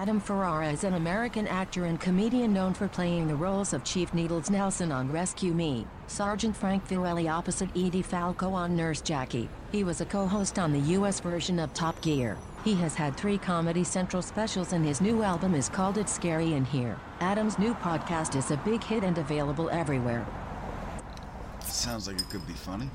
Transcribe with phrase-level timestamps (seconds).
[0.00, 4.14] Adam Ferrara is an American actor and comedian known for playing the roles of Chief
[4.14, 9.46] Needles Nelson on Rescue Me, Sergeant Frank Fiorelli opposite Edie Falco on Nurse Jackie.
[9.72, 11.20] He was a co-host on the U.S.
[11.20, 12.38] version of Top Gear.
[12.64, 16.54] He has had three Comedy Central specials and his new album is called It's Scary
[16.54, 16.98] in Here.
[17.20, 20.26] Adam's new podcast is a big hit and available everywhere.
[21.62, 22.88] Sounds like it could be funny.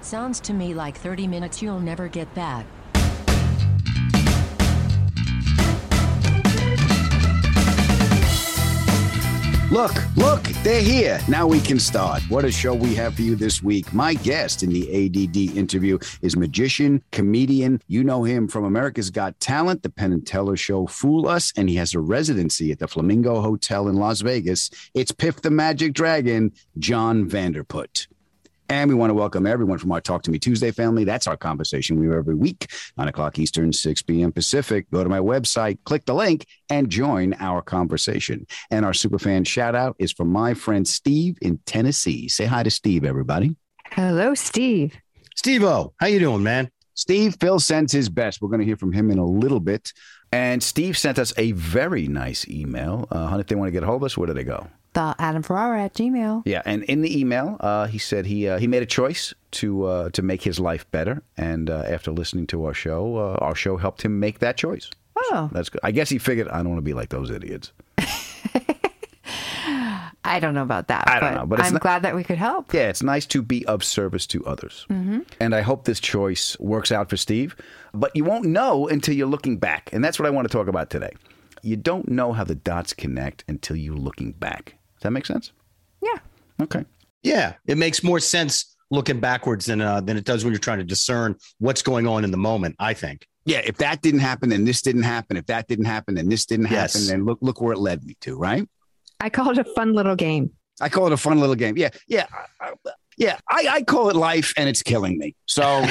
[0.00, 2.64] Sounds to me like 30 minutes you'll never get back.
[9.72, 11.18] Look, look, they're here.
[11.28, 12.22] Now we can start.
[12.30, 13.92] What a show we have for you this week.
[13.92, 17.82] My guest in the ADD interview is magician, comedian.
[17.88, 21.68] You know him from America's Got Talent, the Penn and Teller show Fool Us, and
[21.68, 24.70] he has a residency at the Flamingo Hotel in Las Vegas.
[24.94, 28.06] It's Piff the Magic Dragon, John Vanderput.
[28.68, 31.04] And we want to welcome everyone from our Talk to Me Tuesday family.
[31.04, 32.66] That's our conversation we have every week,
[32.96, 34.32] 9 o'clock Eastern, 6 p.m.
[34.32, 34.90] Pacific.
[34.90, 38.44] Go to my website, click the link, and join our conversation.
[38.72, 42.28] And our superfan shout out is from my friend Steve in Tennessee.
[42.28, 43.54] Say hi to Steve, everybody.
[43.92, 44.94] Hello, Steve.
[45.36, 46.68] Steve O, how you doing, man?
[46.94, 48.40] Steve, Phil sends his best.
[48.40, 49.92] We're going to hear from him in a little bit.
[50.32, 53.06] And Steve sent us a very nice email.
[53.12, 54.66] Uh, if they want to get a hold of us, where do they go?
[54.96, 56.42] the Adam Ferrara at Gmail.
[56.46, 59.84] Yeah, and in the email, uh, he said he uh, he made a choice to
[59.84, 63.54] uh, to make his life better, and uh, after listening to our show, uh, our
[63.54, 64.90] show helped him make that choice.
[65.14, 65.80] Oh, so that's good.
[65.84, 67.72] I guess he figured I don't want to be like those idiots.
[70.24, 71.06] I don't know about that.
[71.08, 72.72] I don't know, but I'm not, glad that we could help.
[72.74, 75.20] Yeah, it's nice to be of service to others, mm-hmm.
[75.40, 77.54] and I hope this choice works out for Steve.
[77.92, 80.68] But you won't know until you're looking back, and that's what I want to talk
[80.68, 81.12] about today.
[81.62, 84.75] You don't know how the dots connect until you're looking back.
[84.96, 85.52] Does that make sense?
[86.02, 86.18] Yeah.
[86.62, 86.84] Okay.
[87.22, 90.78] Yeah, it makes more sense looking backwards than uh, than it does when you're trying
[90.78, 92.76] to discern what's going on in the moment.
[92.78, 93.26] I think.
[93.44, 95.36] Yeah, if that didn't happen, then this didn't happen.
[95.36, 96.94] If that didn't happen, then this didn't yes.
[96.94, 97.14] happen.
[97.14, 98.66] And look, look where it led me to, right?
[99.20, 100.50] I call it a fun little game.
[100.80, 101.76] I call it a fun little game.
[101.76, 102.26] Yeah, yeah.
[102.60, 105.34] I, I, yeah, I, I call it life and it's killing me.
[105.46, 105.62] So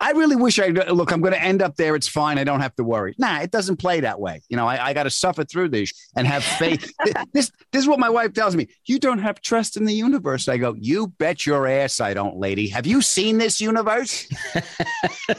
[0.00, 1.96] I really wish I look, I'm going to end up there.
[1.96, 2.38] It's fine.
[2.38, 3.14] I don't have to worry.
[3.18, 4.40] Nah, it doesn't play that way.
[4.48, 6.92] You know, I, I got to suffer through this and have faith.
[7.32, 8.68] this, this is what my wife tells me.
[8.86, 10.48] You don't have trust in the universe.
[10.48, 12.68] I go, you bet your ass I don't, lady.
[12.68, 14.28] Have you seen this universe?
[14.54, 15.34] yeah.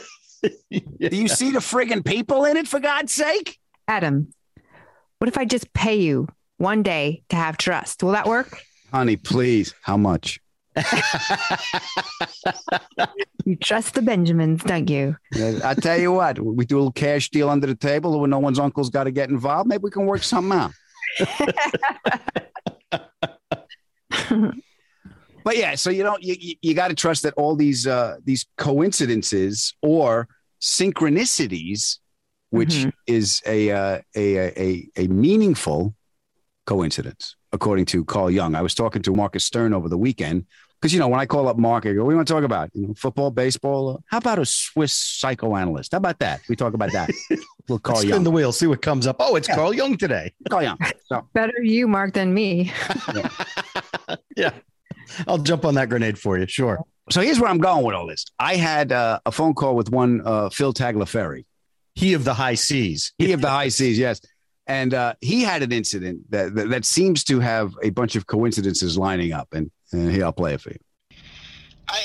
[1.08, 3.58] Do you see the friggin' people in it, for God's sake?
[3.88, 4.32] Adam,
[5.18, 6.28] what if I just pay you
[6.58, 8.02] one day to have trust?
[8.02, 8.58] Will that work?
[8.92, 9.74] Honey, please.
[9.82, 10.40] How much?
[13.44, 15.16] you trust the Benjamins, don't you?
[15.64, 18.38] I tell you what, we do a little cash deal under the table when no
[18.38, 19.68] one's uncle's got to get involved.
[19.68, 20.72] Maybe we can work something out.
[25.44, 28.46] but yeah, so you don't you, you got to trust that all these uh, these
[28.56, 30.28] coincidences or
[30.60, 31.98] synchronicities,
[32.50, 32.88] which mm-hmm.
[33.06, 35.94] is a, uh, a a a meaningful
[36.66, 38.54] coincidence, according to Carl Jung.
[38.54, 40.46] I was talking to Marcus Stern over the weekend,
[40.80, 42.70] because you know when I call up Mark, I go, "We want to talk about
[42.74, 44.02] you know football, baseball.
[44.06, 45.92] How about a Swiss psychoanalyst?
[45.92, 46.40] How about that?
[46.48, 47.10] We talk about that."
[47.68, 49.16] We'll call you." Spin the wheel, see what comes up.
[49.20, 49.54] Oh, it's yeah.
[49.54, 50.32] Carl Jung today.
[50.48, 50.78] Carl Jung.
[51.06, 51.28] So.
[51.34, 52.72] Better you, Mark, than me.
[53.14, 53.28] yeah.
[54.36, 54.50] yeah.
[55.28, 56.46] I'll jump on that grenade for you.
[56.48, 56.82] Sure.
[57.12, 58.24] So here's where I'm going with all this.
[58.40, 61.44] I had uh, a phone call with one uh, Phil Taglaferri.
[61.94, 63.12] He of the high seas.
[63.18, 64.20] He of the high seas, yes.
[64.66, 68.26] And uh, he had an incident that, that, that seems to have a bunch of
[68.26, 69.46] coincidences lining up.
[69.52, 70.78] And and here I'll play it for you.
[71.88, 72.00] I,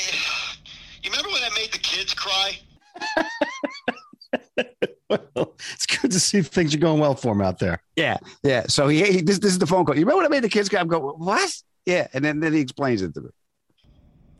[1.04, 2.58] you remember when I made the kids cry?
[5.10, 7.82] well, it's good to see things are going well for him out there.
[7.96, 8.64] Yeah, yeah.
[8.68, 9.96] So he, he this, this is the phone call.
[9.96, 10.80] You remember when I made the kids cry?
[10.80, 11.52] I'm going, what?
[11.86, 13.30] Yeah, and then then he explains it to me.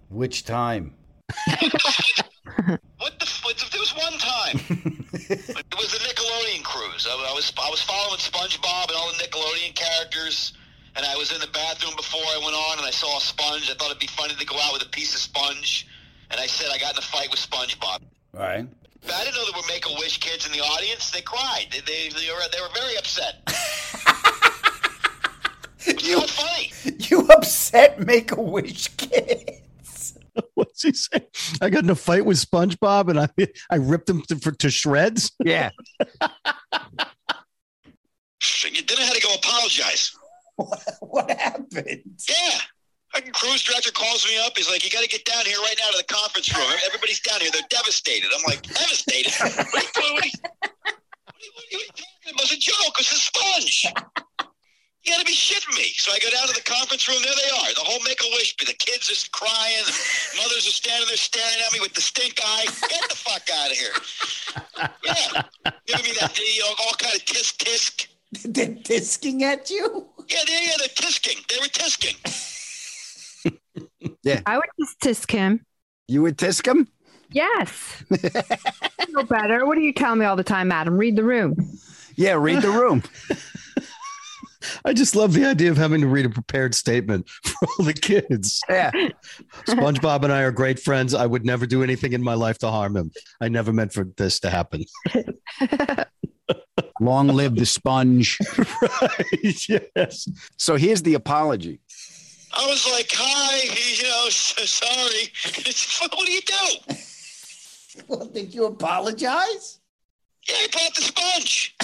[0.10, 0.96] Which time?
[1.60, 3.36] what the?
[3.44, 5.08] What, there was one time.
[5.30, 7.06] it was the Nickelodeon cruise.
[7.10, 10.54] I, I was I was following SpongeBob and all the Nickelodeon characters
[10.96, 13.70] and I was in the bathroom before I went on, and I saw a sponge.
[13.70, 15.88] I thought it'd be funny to go out with a piece of sponge,
[16.32, 18.00] and I said I got in a fight with SpongeBob.
[18.34, 18.66] Right.
[19.14, 21.12] I didn't know there were Make a Wish kids in the audience.
[21.12, 21.68] They cried.
[21.72, 23.44] They they, they, were, they were very upset.
[26.04, 26.72] you, not funny.
[27.00, 30.18] You upset Make a Wish kids.
[30.56, 31.28] What's he say?
[31.62, 33.28] I got in a fight with SpongeBob, and I
[33.70, 35.32] I ripped him to, to shreds.
[35.44, 35.70] Yeah.
[36.22, 36.86] you
[38.64, 40.16] didn't have to go apologize.
[41.02, 41.68] what, happened?
[41.76, 42.58] Yeah.
[43.14, 44.54] Fucking cruise director calls me up.
[44.58, 46.66] He's like, "You got to get down here right now to the conference room.
[46.86, 47.52] Everybody's down here.
[47.52, 49.32] They're devastated." I'm like, "Devastated?
[49.40, 50.32] what, are you, what, are you,
[50.64, 51.40] what, are
[51.72, 51.80] you,
[52.28, 52.96] It was a joke.
[53.00, 53.88] It's a sponge.
[55.04, 57.20] You got to be shitting me." So I go down to the conference room.
[57.24, 57.72] There they are.
[57.76, 58.56] The whole Make a Wish.
[58.58, 59.86] The kids are crying.
[59.88, 62.66] The mothers are standing there staring at me with the stink eye.
[62.68, 63.96] Get the fuck out of here.
[65.04, 65.44] Yeah,
[65.88, 68.08] Give me that you all kind of tisk tisk.
[68.44, 70.08] They're tisking at you?
[70.30, 71.38] Yeah, yeah, yeah, they're tisking.
[71.50, 73.60] They were tisking.
[74.24, 74.42] yeah.
[74.46, 75.64] I would just tisk him.
[76.08, 76.88] You would tisk him?
[77.32, 78.04] Yes.
[79.10, 79.66] no better.
[79.68, 80.98] What do you tell me all the time, Adam?
[80.98, 81.56] Read the room.
[82.16, 83.04] Yeah, read the room.
[84.86, 87.94] I just love the idea of having to read a prepared statement for all the
[87.94, 88.60] kids.
[88.68, 88.90] Yeah.
[89.68, 91.14] SpongeBob and I are great friends.
[91.14, 93.12] I would never do anything in my life to harm him.
[93.40, 94.84] I never meant for this to happen.
[97.00, 98.40] Long live the sponge.
[99.02, 99.68] right.
[99.96, 100.30] Yes.
[100.58, 101.80] So here's the apology.
[102.54, 103.58] I was like, hi,
[103.98, 106.10] you know, so sorry.
[106.16, 108.06] what do you do?
[108.08, 109.80] Well, did you apologize?
[110.48, 111.76] Yeah, I bought the sponge.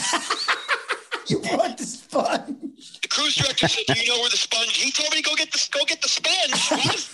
[1.27, 2.99] you bought the sponge.
[3.01, 5.35] The cruise director said, "Do you know where the sponge?" He told me to go
[5.35, 7.09] get the go get the sponge.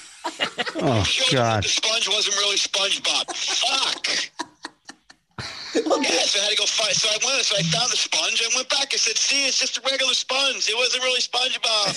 [0.75, 1.63] oh God!
[1.63, 3.33] The sponge wasn't really SpongeBob.
[3.33, 4.49] Fuck.
[5.75, 6.93] yeah, so I had to go find.
[6.95, 7.43] So I went.
[7.45, 8.43] So I found the sponge.
[8.45, 8.87] I went back.
[8.91, 10.67] I said, "See, it's just a regular sponge.
[10.67, 11.89] It wasn't really SpongeBob."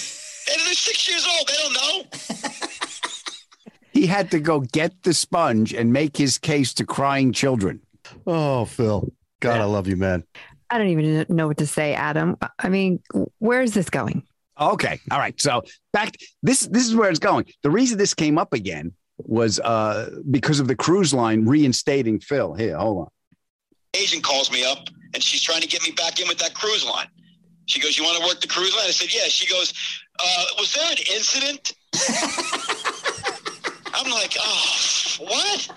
[0.52, 1.48] and they're six years old.
[1.48, 3.78] They don't know.
[3.92, 7.80] he had to go get the sponge and make his case to crying children.
[8.26, 9.08] Oh, Phil,
[9.40, 9.62] God, yeah.
[9.62, 10.22] I love you, man.
[10.68, 12.36] I don't even know what to say, Adam.
[12.58, 13.02] I mean,
[13.38, 14.22] where is this going?
[14.60, 15.40] Okay, all right.
[15.40, 15.62] So
[15.94, 17.46] back this this is where it's going.
[17.62, 22.52] The reason this came up again was uh, because of the cruise line reinstating Phil.
[22.52, 23.08] Here, hold on
[23.94, 26.84] agent calls me up and she's trying to get me back in with that cruise
[26.86, 27.08] line.
[27.66, 29.72] She goes, "You want to work the cruise line?" I said, "Yeah." She goes,
[30.18, 31.74] uh, "Was there an incident?"
[33.92, 34.76] I'm like, "Oh,
[35.24, 35.68] what?"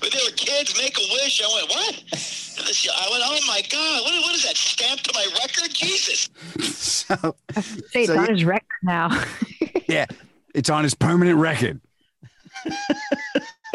[0.00, 1.42] But there were kids make a wish.
[1.42, 5.26] I went, "What?" I went, "Oh my god, what, what is that stamped to my
[5.40, 6.28] record?" Jesus.
[6.76, 7.36] so,
[7.92, 9.22] it's on you, his record now.
[9.88, 10.06] yeah,
[10.54, 11.80] it's on his permanent record.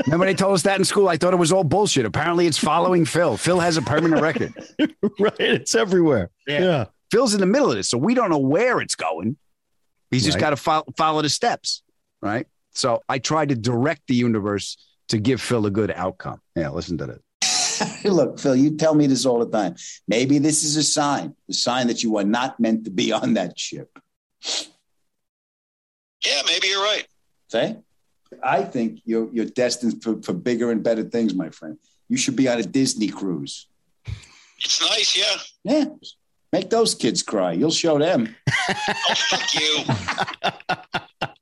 [0.05, 1.07] Remember they told us that in school?
[1.07, 2.05] I thought it was all bullshit.
[2.05, 3.37] Apparently it's following Phil.
[3.37, 4.53] Phil has a permanent record.
[5.19, 5.33] right.
[5.39, 6.29] It's everywhere.
[6.47, 6.61] Yeah.
[6.61, 6.85] yeah.
[7.11, 7.89] Phil's in the middle of this.
[7.89, 9.37] So we don't know where it's going.
[10.11, 10.25] He's right.
[10.27, 11.83] just got to fo- follow the steps.
[12.21, 12.47] Right.
[12.73, 14.77] So I tried to direct the universe
[15.09, 16.41] to give Phil a good outcome.
[16.55, 16.69] Yeah.
[16.69, 17.05] Listen to
[17.41, 18.03] this.
[18.05, 19.75] Look, Phil, you tell me this all the time.
[20.07, 23.33] Maybe this is a sign, a sign that you are not meant to be on
[23.35, 23.89] that ship.
[26.25, 27.07] Yeah, maybe you're right.
[27.47, 27.77] Say?
[28.43, 31.77] I think you're, you're destined for, for bigger and better things, my friend.
[32.07, 33.67] You should be on a Disney cruise.
[34.57, 35.17] It's nice,
[35.63, 35.73] yeah.
[35.77, 35.85] Yeah.
[36.51, 37.53] Make those kids cry.
[37.53, 38.35] You'll show them.
[38.69, 40.59] oh, fuck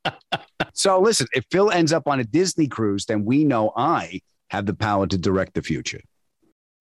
[0.06, 0.14] you.
[0.74, 4.66] so listen, if Phil ends up on a Disney cruise, then we know I have
[4.66, 6.02] the power to direct the future.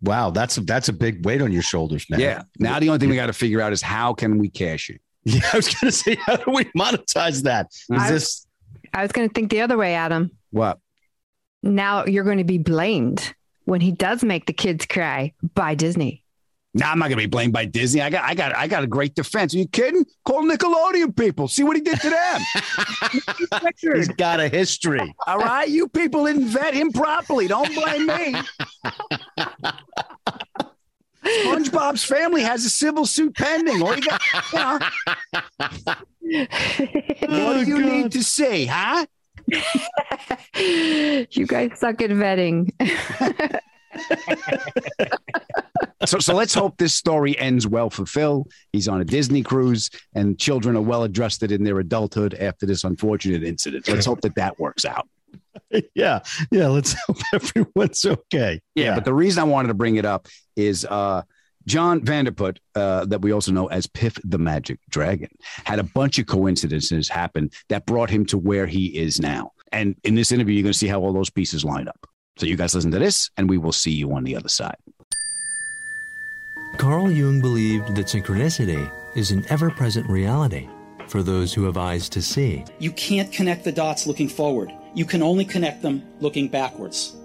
[0.02, 2.18] Wow, that's a, that's a big weight on your shoulders now.
[2.18, 2.42] Yeah.
[2.58, 5.00] Now the only thing we got to figure out is how can we cash it.
[5.28, 7.66] Yeah, I was going to say, how do we monetize that?
[7.72, 8.45] Is I, this
[8.92, 10.30] I was going to think the other way, Adam.
[10.50, 10.78] What?
[11.62, 16.22] Now you're going to be blamed when he does make the kids cry by Disney.
[16.74, 18.02] Now nah, I'm not going to be blamed by Disney.
[18.02, 19.54] I got, I got, I got a great defense.
[19.54, 20.04] Are you kidding?
[20.24, 21.48] Call Nickelodeon people.
[21.48, 22.40] See what he did to them.
[23.96, 25.14] He's got a history.
[25.26, 27.46] All right, you people didn't vet him properly.
[27.48, 28.36] Don't blame me.
[31.24, 33.82] SpongeBob's family has a civil suit pending.
[33.82, 34.20] Or you got,
[34.52, 35.94] you know.
[36.26, 37.92] what oh, do you God.
[37.92, 39.06] need to say, huh?
[40.56, 42.70] you guys suck at vetting.
[46.04, 48.44] so, so let's hope this story ends well for Phil.
[48.72, 52.82] He's on a Disney cruise, and children are well adjusted in their adulthood after this
[52.84, 53.86] unfortunate incident.
[53.88, 55.08] Let's hope that that works out.
[55.94, 56.20] Yeah,
[56.52, 56.68] yeah.
[56.68, 58.60] Let's hope everyone's okay.
[58.74, 58.94] Yeah, yeah.
[58.94, 61.22] but the reason I wanted to bring it up is uh,
[61.66, 65.28] John Vanderput, uh, that we also know as Piff the Magic Dragon,
[65.64, 69.52] had a bunch of coincidences happen that brought him to where he is now.
[69.72, 72.08] And in this interview, you're going to see how all those pieces line up.
[72.38, 74.76] So you guys listen to this, and we will see you on the other side.
[76.76, 80.68] Carl Jung believed that synchronicity is an ever present reality
[81.08, 82.64] for those who have eyes to see.
[82.78, 87.16] You can't connect the dots looking forward, you can only connect them looking backwards.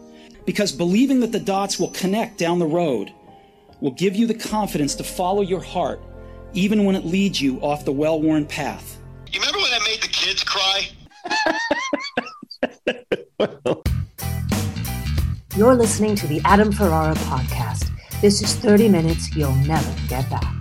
[0.45, 3.11] Because believing that the dots will connect down the road
[3.81, 5.99] will give you the confidence to follow your heart,
[6.53, 8.97] even when it leads you off the well worn path.
[9.31, 10.81] You remember when I made the kids cry?
[15.55, 17.89] You're listening to the Adam Ferrara podcast.
[18.21, 20.60] This is 30 Minutes You'll Never Get Back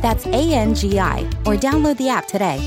[0.00, 2.58] that's A N G I, or download the app today.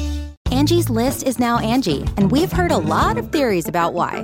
[0.52, 4.24] Angie's list is now Angie, and we've heard a lot of theories about why.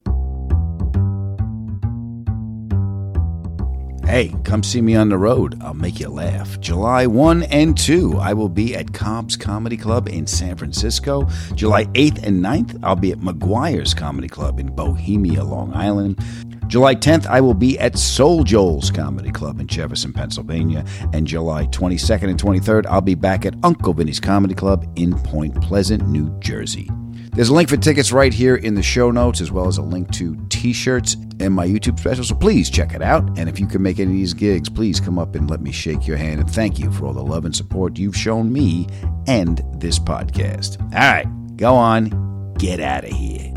[4.11, 5.57] Hey, come see me on the road.
[5.63, 6.59] I'll make you laugh.
[6.59, 11.29] July 1 and 2, I will be at Cobb's Comedy Club in San Francisco.
[11.55, 16.21] July 8th and 9th, I'll be at McGuire's Comedy Club in Bohemia, Long Island.
[16.67, 20.83] July 10th, I will be at Soul Joel's Comedy Club in Jefferson, Pennsylvania.
[21.13, 25.61] And July 22nd and 23rd, I'll be back at Uncle Vinny's Comedy Club in Point
[25.61, 26.89] Pleasant, New Jersey.
[27.33, 29.81] There's a link for tickets right here in the show notes, as well as a
[29.81, 32.25] link to t shirts and my YouTube special.
[32.25, 33.23] So please check it out.
[33.39, 35.71] And if you can make any of these gigs, please come up and let me
[35.71, 36.41] shake your hand.
[36.41, 38.85] And thank you for all the love and support you've shown me
[39.27, 40.77] and this podcast.
[40.93, 43.53] All right, go on, get out of here.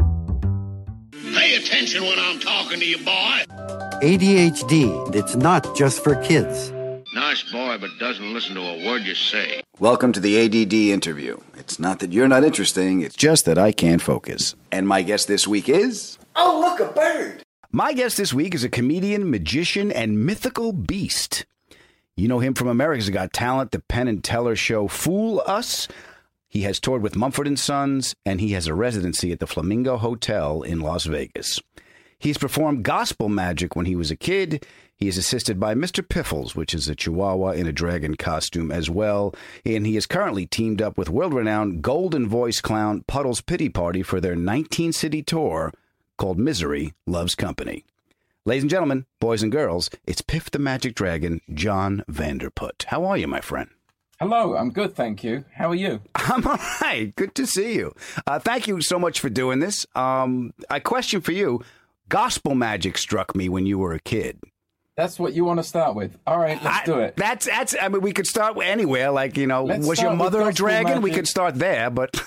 [1.37, 3.43] Pay attention when I'm talking to you, boy.
[4.05, 6.73] ADHD, it's not just for kids.
[7.15, 9.63] Nice boy, but doesn't listen to a word you say.
[9.79, 11.37] Welcome to the ADD interview.
[11.57, 14.57] It's not that you're not interesting, it's just that I can't focus.
[14.73, 16.19] And my guest this week is.
[16.35, 17.43] Oh, look, a bird!
[17.71, 21.47] My guest this week is a comedian, magician, and mythical beast.
[22.17, 25.87] You know him from America's Got Talent, the Penn and Teller show Fool Us.
[26.49, 29.99] He has toured with Mumford and Sons, and he has a residency at the Flamingo
[29.99, 31.61] Hotel in Las Vegas.
[32.19, 34.65] He's performed gospel magic when he was a kid.
[35.05, 36.03] He is assisted by Mr.
[36.03, 40.47] Piffles, which is a chihuahua in a dragon costume as well, and he is currently
[40.47, 45.23] teamed up with world renowned Golden Voice clown Puddles Pity Party for their 19 city
[45.23, 45.75] tour
[46.17, 47.85] called Misery Loves Company.
[48.47, 52.85] Ladies and gentlemen, boys and girls, it's Piff the Magic Dragon, John Vanderput.
[52.87, 53.69] How are you, my friend?
[54.21, 55.45] Hello, I'm good, thank you.
[55.55, 56.01] How are you?
[56.15, 57.15] I'm all right.
[57.15, 57.95] Good to see you.
[58.27, 59.85] Uh, thank you so much for doing this.
[59.95, 61.63] Um, a question for you:
[62.09, 64.39] Gospel magic struck me when you were a kid.
[64.97, 66.17] That's what you want to start with.
[66.25, 67.17] All right, let's I, do it.
[67.17, 67.75] That's that's.
[67.81, 69.11] I mean, we could start anywhere.
[69.11, 70.91] Like you know, let's was your mother a dragon?
[70.91, 71.05] Magic.
[71.05, 72.11] We could start there, but.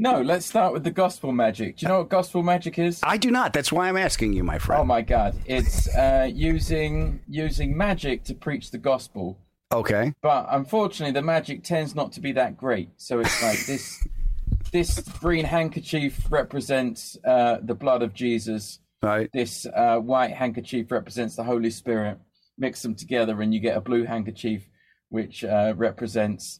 [0.00, 1.78] No, let's start with the gospel magic.
[1.78, 3.00] Do you know what gospel magic is?
[3.02, 3.52] I do not.
[3.52, 4.80] That's why I'm asking you, my friend.
[4.80, 5.34] Oh my God!
[5.44, 9.40] It's uh, using using magic to preach the gospel.
[9.72, 10.14] Okay.
[10.22, 12.90] But unfortunately, the magic tends not to be that great.
[12.96, 14.06] So it's like this:
[14.72, 18.78] this green handkerchief represents uh, the blood of Jesus.
[19.02, 19.30] Right.
[19.32, 22.18] This uh, white handkerchief represents the Holy Spirit.
[22.56, 24.64] Mix them together, and you get a blue handkerchief,
[25.10, 26.58] which uh, represents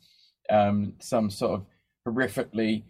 [0.49, 1.66] um, some sort of
[2.07, 2.85] horrifically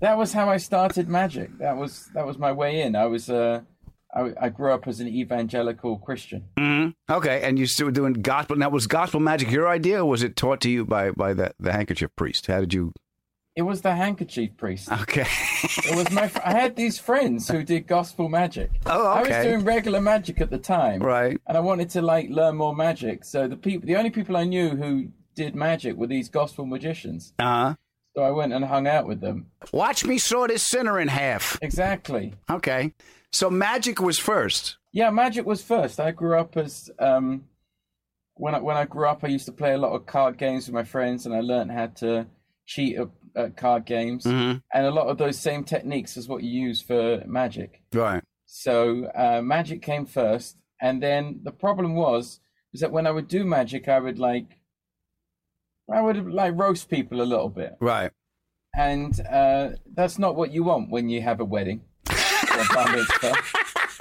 [0.00, 1.56] That was how I started magic.
[1.58, 2.96] That was that was my way in.
[2.96, 3.60] I was uh,
[4.12, 6.42] I, I grew up as an evangelical Christian.
[6.56, 7.14] Mm-hmm.
[7.14, 8.56] Okay, and you still doing gospel.
[8.56, 11.52] Now was gospel magic your idea, or was it taught to you by by the,
[11.60, 12.48] the handkerchief priest?
[12.48, 12.92] How did you
[13.56, 14.92] it was the handkerchief priest.
[14.92, 15.24] Okay.
[15.90, 16.28] it was my.
[16.28, 18.70] Fr- I had these friends who did gospel magic.
[18.84, 19.32] Oh, okay.
[19.34, 21.00] I was doing regular magic at the time.
[21.02, 21.40] Right.
[21.46, 23.24] And I wanted to like learn more magic.
[23.24, 27.32] So the people, the only people I knew who did magic were these gospel magicians.
[27.38, 27.74] Uh huh.
[28.14, 29.46] So I went and hung out with them.
[29.72, 31.58] Watch me saw this sinner in half.
[31.62, 32.34] Exactly.
[32.50, 32.92] Okay.
[33.32, 34.76] So magic was first.
[34.92, 35.98] Yeah, magic was first.
[35.98, 37.44] I grew up as um,
[38.34, 40.66] when I, when I grew up, I used to play a lot of card games
[40.66, 42.26] with my friends, and I learned how to
[42.66, 42.98] cheat
[43.56, 44.58] card games, mm-hmm.
[44.72, 47.82] and a lot of those same techniques is what you use for Magic.
[47.92, 48.22] Right.
[48.46, 52.40] So uh, Magic came first, and then the problem was
[52.72, 54.46] is that when I would do Magic, I would like,
[55.92, 57.76] I would like roast people a little bit.
[57.80, 58.12] Right.
[58.76, 61.82] And uh, that's not what you want when you have a wedding.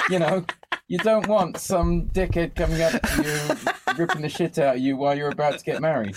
[0.10, 0.44] you know,
[0.88, 3.56] you don't want some dickhead coming up to you,
[3.98, 6.16] ripping the shit out of you while you're about to get married.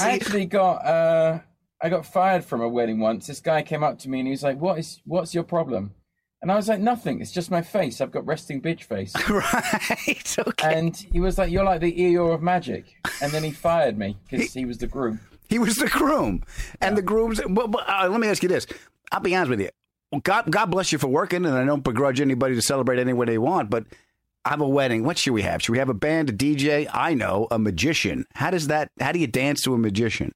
[0.00, 1.38] I actually got uh,
[1.80, 3.26] I got fired from a wedding once.
[3.26, 5.94] This guy came up to me and he was like, "What is what's your problem?"
[6.42, 7.20] And I was like, "Nothing.
[7.20, 8.00] It's just my face.
[8.00, 10.36] I've got resting bitch face." right.
[10.48, 10.78] Okay.
[10.78, 12.84] And he was like, "You're like the Eeyore of magic."
[13.22, 15.20] And then he fired me because he, he, was the groom.
[15.48, 16.42] He was the groom,
[16.80, 17.40] and the groom's.
[17.48, 18.66] But, but uh, let me ask you this.
[19.10, 19.70] I'll be honest with you.
[20.22, 23.26] God, God bless you for working, and I don't begrudge anybody to celebrate any way
[23.26, 23.84] they want, but
[24.48, 25.04] I have a wedding.
[25.04, 25.62] What should we have?
[25.62, 26.88] Should we have a band, a DJ?
[26.90, 28.24] I know a magician.
[28.34, 28.88] How does that?
[28.98, 30.32] How do you dance to a magician?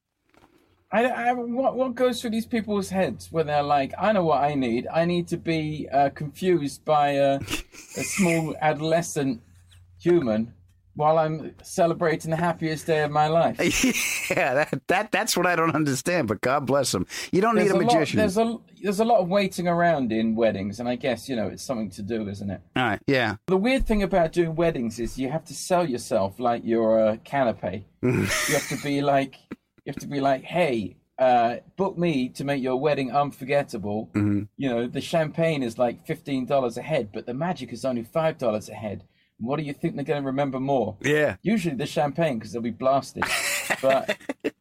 [0.91, 4.43] I, I, what what goes through these people's heads when they're like, I know what
[4.43, 4.85] I need.
[4.93, 9.41] I need to be uh, confused by a, a small adolescent
[9.99, 10.53] human
[10.95, 13.59] while I'm celebrating the happiest day of my life.
[14.29, 16.27] yeah, that, that that's what I don't understand.
[16.27, 17.05] But God bless them.
[17.31, 18.17] You don't there's need a, a magician.
[18.17, 21.35] Lot, there's a there's a lot of waiting around in weddings, and I guess you
[21.35, 22.61] know it's something to do, isn't it?
[22.75, 23.01] All right.
[23.07, 23.35] Yeah.
[23.47, 27.17] The weird thing about doing weddings is you have to sell yourself like you're a
[27.17, 27.85] canapé.
[28.03, 32.43] you have to be like you have to be like, hey, uh, book me to
[32.43, 34.09] make your wedding unforgettable.
[34.13, 34.43] Mm-hmm.
[34.57, 38.03] You know, the champagne is like fifteen dollars a head, but the magic is only
[38.03, 39.03] five dollars a head.
[39.43, 40.95] What do you think they're going to remember more?
[41.01, 41.35] Yeah.
[41.43, 43.25] Usually the champagne because they'll be blasted.
[43.81, 44.17] but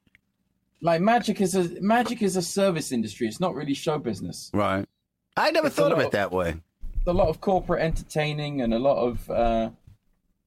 [0.82, 3.28] like magic is a magic is a service industry.
[3.28, 4.50] It's not really show business.
[4.52, 4.84] Right.
[5.36, 6.56] I never it's thought of it that way.
[7.06, 9.70] A lot of corporate entertaining and a lot of uh,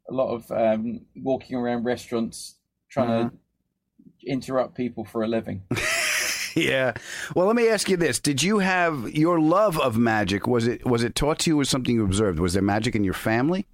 [0.09, 2.55] a lot of um, walking around restaurants
[2.89, 3.29] trying uh-huh.
[3.29, 4.27] to mm-hmm.
[4.27, 5.61] interrupt people for a living.
[6.55, 6.91] yeah.
[7.33, 10.45] Well, let me ask you this: Did you have your love of magic?
[10.45, 11.57] Was it was it taught to you?
[11.57, 12.39] Was something you observed?
[12.39, 13.65] Was there magic in your family?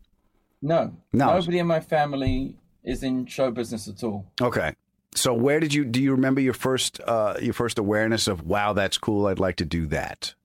[0.62, 1.34] No, no.
[1.34, 4.32] Nobody in my family is in show business at all.
[4.40, 4.76] Okay.
[5.16, 8.72] So where did you do you remember your first uh, your first awareness of wow
[8.74, 10.36] that's cool I'd like to do that?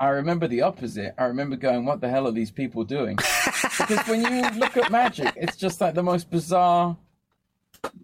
[0.00, 1.14] I remember the opposite.
[1.20, 4.90] I remember going, "What the hell are these people doing?" because when you look at
[4.92, 6.96] magic, it's just like the most bizarre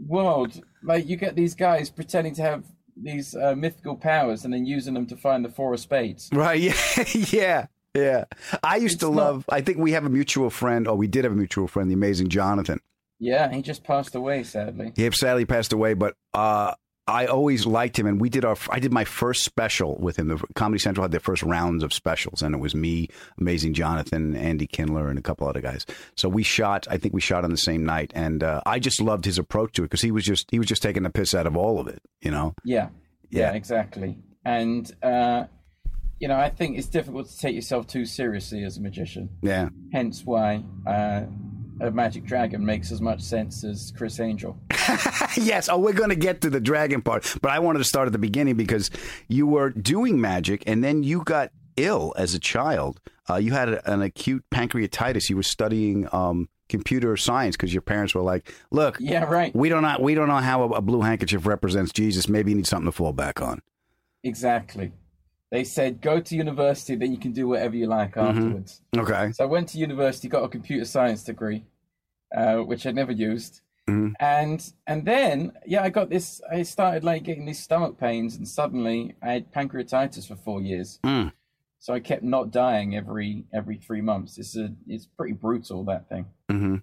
[0.07, 0.61] world.
[0.83, 2.65] Like you get these guys pretending to have
[2.97, 6.29] these uh, mythical powers and then using them to find the four of spades.
[6.33, 6.61] Right?
[6.61, 7.67] Yeah, yeah.
[7.97, 8.25] Yeah.
[8.63, 9.57] I used it's to love, not...
[9.57, 11.89] I think we have a mutual friend, or oh, we did have a mutual friend,
[11.89, 12.81] the amazing Jonathan.
[13.21, 14.93] Yeah, he just passed away, sadly.
[14.97, 16.75] He sadly passed away, but uh,
[17.07, 18.57] I always liked him, and we did our.
[18.71, 20.29] I did my first special with him.
[20.29, 24.35] The Comedy Central had their first rounds of specials, and it was me, Amazing Jonathan,
[24.35, 25.87] Andy Kindler, and a couple other guys.
[26.17, 26.89] So we shot.
[26.91, 29.75] I think we shot on the same night, and uh, I just loved his approach
[29.75, 31.79] to it because he was just he was just taking the piss out of all
[31.79, 32.03] of it.
[32.21, 32.55] You know.
[32.65, 32.89] Yeah.
[33.31, 33.53] Yeah.
[33.53, 34.19] yeah exactly.
[34.45, 35.45] And uh,
[36.21, 39.29] you know, I think it's difficult to take yourself too seriously as a magician.
[39.43, 39.69] Yeah.
[39.93, 41.25] Hence why uh,
[41.81, 44.57] a magic dragon makes as much sense as Criss Angel.
[45.37, 45.69] yes.
[45.69, 48.13] Oh, we're going to get to the dragon part, but I wanted to start at
[48.13, 48.91] the beginning because
[49.29, 53.01] you were doing magic and then you got ill as a child.
[53.29, 55.29] Uh, you had a, an acute pancreatitis.
[55.31, 59.55] You were studying um, computer science because your parents were like, "Look, yeah, right.
[59.57, 59.97] We don't know.
[59.99, 62.29] We don't know how a, a blue handkerchief represents Jesus.
[62.29, 63.63] Maybe you need something to fall back on."
[64.25, 64.93] Exactly
[65.55, 68.27] they said go to university, then you can do whatever you like mm-hmm.
[68.39, 68.81] afterwards.
[68.97, 69.31] Okay.
[69.31, 71.65] So I went to university, got a computer science degree,
[72.37, 73.61] uh, which I'd never used.
[73.89, 74.15] Mm-hmm.
[74.19, 76.41] And and then yeah, I got this.
[76.51, 80.99] I started like getting these stomach pains, and suddenly I had pancreatitis for four years.
[81.05, 81.31] Mm.
[81.79, 84.39] So I kept not dying every every three months.
[84.39, 86.27] It's a it's pretty brutal that thing.
[86.51, 86.77] Mm-hmm.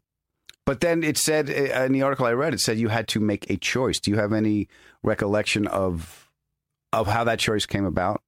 [0.65, 3.19] But then it said uh, in the article I read, it said you had to
[3.19, 3.99] make a choice.
[3.99, 4.69] Do you have any
[5.03, 6.29] recollection of
[6.93, 8.21] of how that choice came about?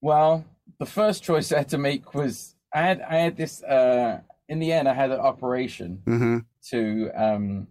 [0.00, 0.44] Well,
[0.78, 4.58] the first choice I had to make was I had I had this uh, in
[4.58, 6.38] the end I had an operation mm-hmm.
[6.70, 7.66] to um,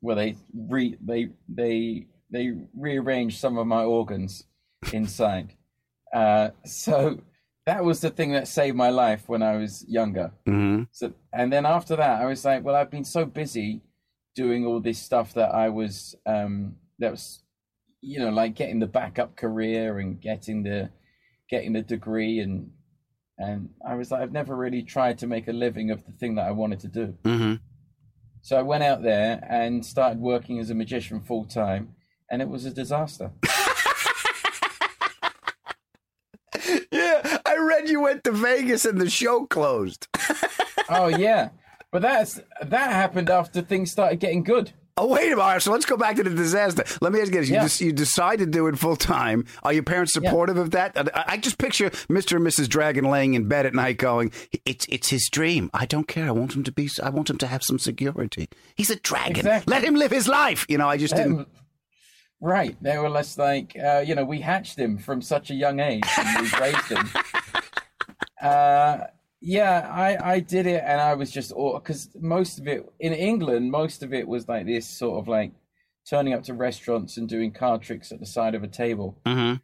[0.00, 4.44] where they re they they they rearranged some of my organs
[4.92, 5.54] inside.
[6.14, 7.18] uh, so
[7.66, 10.30] that was the thing that saved my life when I was younger.
[10.46, 10.84] Mm-hmm.
[10.92, 13.80] So and then after that I was like, well, I've been so busy
[14.34, 17.42] doing all this stuff that I was um, that was
[18.02, 20.90] you know like getting the backup career and getting the
[21.48, 22.70] getting a degree and
[23.38, 26.36] and I was like, I've never really tried to make a living of the thing
[26.36, 27.14] that I wanted to do.
[27.24, 27.54] Mm-hmm.
[28.40, 31.94] So I went out there and started working as a magician full time,
[32.30, 33.32] and it was a disaster.
[36.90, 40.08] yeah, I read you went to Vegas and the show closed.
[40.88, 41.50] oh yeah,
[41.92, 44.72] but that's that happened after things started getting good.
[44.98, 45.60] Oh wait a minute!
[45.60, 46.82] So let's go back to the disaster.
[47.02, 47.62] Let me ask you this: yeah.
[47.64, 49.44] you, des- you, decide to do it full time.
[49.62, 50.62] Are your parents supportive yeah.
[50.62, 51.10] of that?
[51.14, 52.36] I-, I, just picture Mr.
[52.36, 52.66] and Mrs.
[52.70, 54.32] Dragon laying in bed at night, going,
[54.64, 55.70] "It's it's his dream.
[55.74, 56.26] I don't care.
[56.26, 56.88] I want him to be.
[57.02, 58.48] I want him to have some security.
[58.74, 59.36] He's a dragon.
[59.36, 59.70] Exactly.
[59.70, 61.40] Let him live his life." You know, I just didn't.
[61.40, 61.46] Um,
[62.40, 62.74] right?
[62.82, 66.04] They were less like, uh, you know, we hatched him from such a young age
[66.18, 67.08] and we raised him.
[68.40, 69.06] Uh,
[69.40, 73.70] yeah, I, I did it, and I was just because most of it in England,
[73.70, 75.52] most of it was like this sort of like
[76.08, 79.20] turning up to restaurants and doing card tricks at the side of a table.
[79.26, 79.56] Mm-hmm.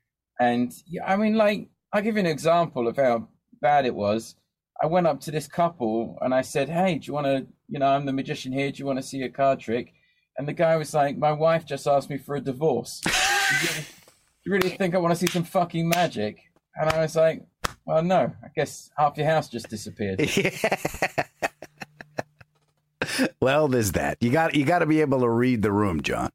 [0.44, 3.28] And yeah, I mean, like I'll give you an example of how
[3.62, 4.34] bad it was.
[4.82, 7.46] I went up to this couple and I said, "Hey, do you want to?
[7.68, 8.70] You know, I'm the magician here.
[8.70, 9.94] Do you want to see a card trick?"
[10.36, 13.00] And the guy was like, "My wife just asked me for a divorce.
[14.44, 16.40] you really think I want to see some fucking magic?"
[16.74, 17.42] And I was like,
[17.84, 20.20] well, no, I guess half your house just disappeared.
[23.18, 23.26] Yeah.
[23.40, 24.16] well, there's that.
[24.20, 26.30] You got you got to be able to read the room, John.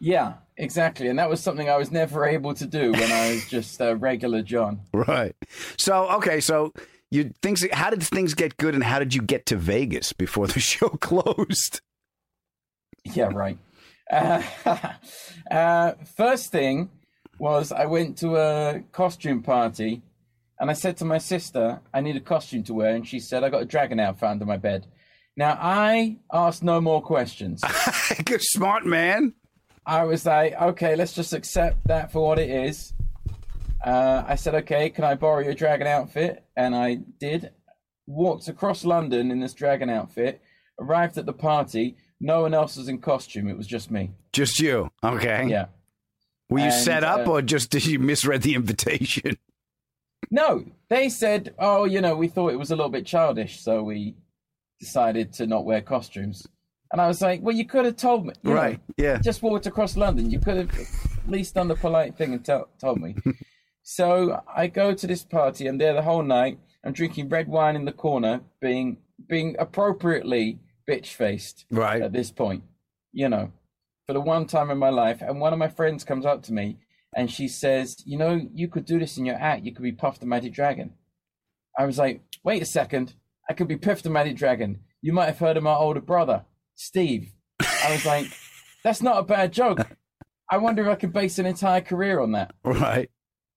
[0.00, 1.08] Yeah, exactly.
[1.08, 3.94] And that was something I was never able to do when I was just a
[3.96, 4.80] regular John.
[4.92, 5.34] Right.
[5.78, 6.74] So okay, so
[7.10, 7.64] you things.
[7.72, 10.88] How did things get good, and how did you get to Vegas before the show
[10.90, 11.80] closed?
[13.04, 13.30] Yeah.
[13.32, 13.56] Right.
[14.10, 14.42] Uh,
[15.50, 16.90] uh, first thing
[17.38, 20.02] was I went to a costume party
[20.62, 22.94] and I said to my sister, I need a costume to wear.
[22.94, 24.86] And she said, I got a dragon out found under my bed.
[25.36, 27.64] Now, I asked no more questions.
[28.24, 29.32] Good, smart man.
[29.84, 32.92] I was like, okay, let's just accept that for what it is.
[33.84, 36.44] Uh, I said, okay, can I borrow your dragon outfit?
[36.56, 37.50] And I did.
[38.06, 40.40] Walked across London in this dragon outfit,
[40.78, 41.96] arrived at the party.
[42.20, 43.48] No one else was in costume.
[43.48, 44.12] It was just me.
[44.32, 44.92] Just you.
[45.02, 45.44] Okay.
[45.48, 45.66] Yeah.
[46.50, 49.36] Were you and, set up uh, or just did you misread the invitation?
[50.30, 53.82] No, they said, oh, you know, we thought it was a little bit childish, so
[53.82, 54.14] we
[54.78, 56.46] decided to not wear costumes.
[56.92, 58.34] And I was like, well, you could have told me.
[58.42, 58.80] You right.
[58.98, 59.18] Know, yeah.
[59.18, 60.30] Just walked across London.
[60.30, 63.16] You could have at least done the polite thing and t- told me.
[63.82, 65.66] so I go to this party.
[65.66, 66.58] and there the whole night.
[66.84, 70.58] I'm drinking red wine in the corner, being being appropriately
[70.90, 71.64] bitch faced.
[71.70, 72.02] Right.
[72.02, 72.64] At this point,
[73.12, 73.52] you know,
[74.06, 75.22] for the one time in my life.
[75.22, 76.76] And one of my friends comes up to me
[77.14, 79.64] and she says, "You know, you could do this in your act.
[79.64, 80.94] You could be Puff the Magic Dragon."
[81.78, 83.14] I was like, "Wait a second,
[83.48, 84.80] I could be puffed the Magic Dragon.
[85.00, 86.44] You might have heard of my older brother,
[86.74, 88.26] Steve." I was like,
[88.84, 89.80] "That's not a bad joke.
[90.50, 93.10] I wonder if I could base an entire career on that." Right.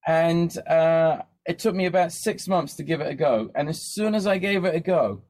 [0.07, 3.81] And uh, it took me about six months to give it a go, and as
[3.81, 5.21] soon as I gave it a go,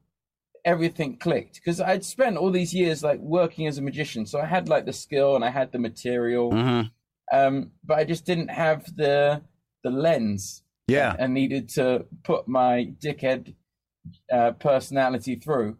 [0.64, 4.46] everything clicked because I'd spent all these years like working as a magician, so I
[4.46, 6.50] had like the skill and I had the material.
[6.50, 6.88] Mm-hmm
[7.32, 9.42] um, but I just didn't have the
[9.82, 10.62] the lens.
[10.88, 13.54] Yeah, and, needed to put my dickhead
[14.32, 15.78] uh, personality through.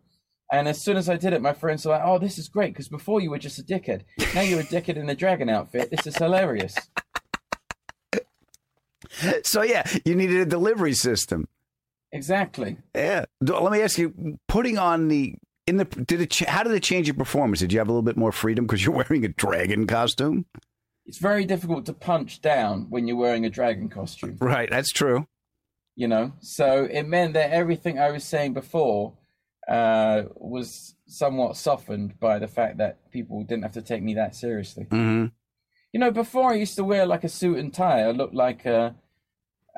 [0.53, 2.73] And as soon as I did it, my friends were like, "Oh, this is great!
[2.73, 4.03] Because before you were just a dickhead.
[4.35, 5.91] Now you're a dickhead in a dragon outfit.
[5.91, 6.75] This is hilarious."
[9.45, 11.47] so yeah, you needed a delivery system.
[12.13, 12.77] Exactly.
[12.93, 13.27] Yeah.
[13.41, 15.37] Let me ask you: putting on the
[15.69, 16.35] in the did it?
[16.49, 17.61] How did it change your performance?
[17.61, 20.47] Did you have a little bit more freedom because you're wearing a dragon costume?
[21.07, 24.37] it's very difficult to punch down when you're wearing a dragon costume.
[24.40, 25.27] Right, that's true.
[25.95, 29.14] You know, so it meant that everything I was saying before
[29.69, 34.35] uh, was somewhat softened by the fact that people didn't have to take me that
[34.35, 34.85] seriously.
[34.87, 35.27] Mm-hmm.
[35.92, 38.03] You know, before I used to wear like a suit and tie.
[38.03, 38.95] I looked like a,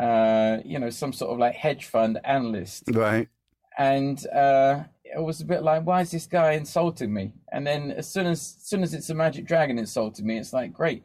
[0.01, 2.85] uh, you know, some sort of like hedge fund analyst.
[2.93, 3.29] Right.
[3.77, 7.35] And uh, it was a bit like, why is this guy insulting me?
[7.53, 10.53] And then as soon as, as soon as it's a magic dragon insulting me, it's
[10.55, 11.05] like, great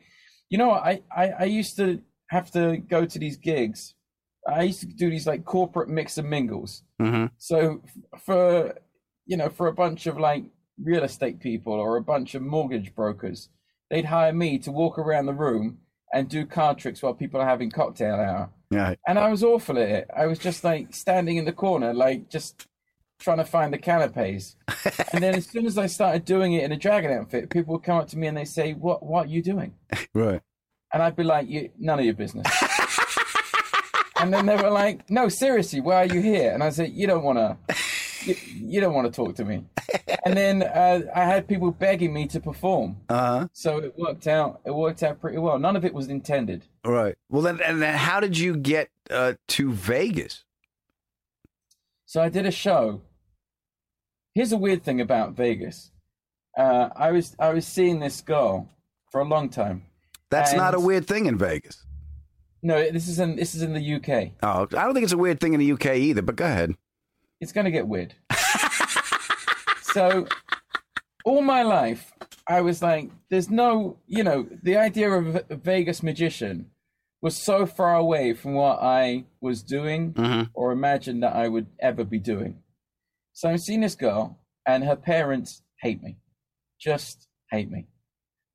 [0.53, 3.95] you know, I, I, I used to have to go to these gigs.
[4.47, 6.83] I used to do these like corporate mix and mingles.
[7.01, 7.25] Mm-hmm.
[7.39, 7.81] So
[8.23, 8.75] for
[9.25, 10.43] you know, for a bunch of like
[10.79, 13.49] real estate people or a bunch of mortgage brokers,
[13.89, 15.79] they'd hire me to walk around the room
[16.13, 18.51] and do card tricks while people are having cocktail hour.
[18.69, 18.93] Yeah.
[19.07, 20.09] And I was awful at it.
[20.15, 22.67] I was just like standing in the corner, like just
[23.23, 24.55] trying to find the canapes.
[25.13, 27.83] and then as soon as I started doing it in a dragon outfit, people would
[27.83, 29.01] come up to me and they say, "What?
[29.01, 29.73] What are you doing?"
[30.13, 30.41] Right.
[30.93, 32.45] And I'd be like, "You none of your business."
[34.19, 37.07] and then they were like, "No, seriously, why are you here?" And I said, "You
[37.07, 37.57] don't want to."
[38.55, 39.65] You, don't want to talk to me.
[40.23, 42.95] And then uh, I had people begging me to perform.
[43.09, 43.49] Uh-huh.
[43.51, 44.61] So it worked out.
[44.65, 45.59] It worked out pretty well.
[45.59, 46.63] None of it was intended.
[46.85, 47.17] Right.
[47.27, 50.45] Well, then, and then how did you get uh, to Vegas?
[52.05, 53.01] So I did a show
[54.35, 55.91] Here's a weird thing about Vegas.
[56.57, 58.67] Uh, I was I was seeing this girl
[59.11, 59.83] for a long time.
[60.31, 61.85] That's not a weird thing in Vegas.
[62.63, 64.31] No, this is in this is in the UK.
[64.41, 66.23] Oh, I don't think it's a weird thing in the UK either.
[66.23, 66.73] But go ahead.
[67.39, 68.15] It's going to get weird.
[69.81, 70.25] so,
[71.25, 72.13] all my life,
[72.47, 76.71] I was like, "There's no, you know, the idea of a Vegas magician
[77.21, 80.43] was so far away from what I was doing mm-hmm.
[80.53, 82.62] or imagined that I would ever be doing."
[83.33, 86.17] So I'm seeing this girl, and her parents hate me,
[86.79, 87.87] just hate me.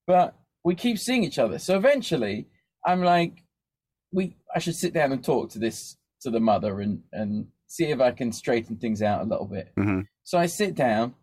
[0.06, 1.58] But we keep seeing each other.
[1.58, 2.46] So eventually,
[2.86, 3.42] I'm like,
[4.12, 7.86] we I should sit down and talk to this to the mother and and see
[7.86, 9.72] if I can straighten things out a little bit.
[9.76, 10.00] Mm-hmm.
[10.24, 11.14] So I sit down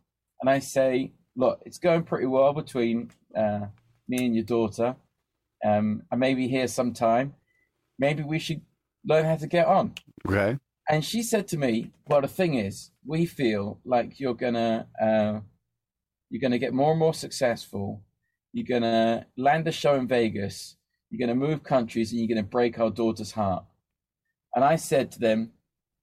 [0.41, 3.62] and I say, look, it's going pretty well between uh,
[4.08, 4.96] me and your daughter.
[5.65, 7.34] Um, I may be here sometime.
[7.98, 8.62] Maybe we should
[9.06, 9.94] learn how to get on.
[10.30, 10.58] Okay.
[10.88, 15.39] And she said to me, "Well, the thing is, we feel like you're gonna uh,
[16.30, 18.04] you're gonna get more and more successful.
[18.54, 20.76] You're gonna land a show in Vegas.
[21.10, 23.65] You're gonna move countries, and you're gonna break our daughter's heart."
[24.56, 25.52] And I said to them,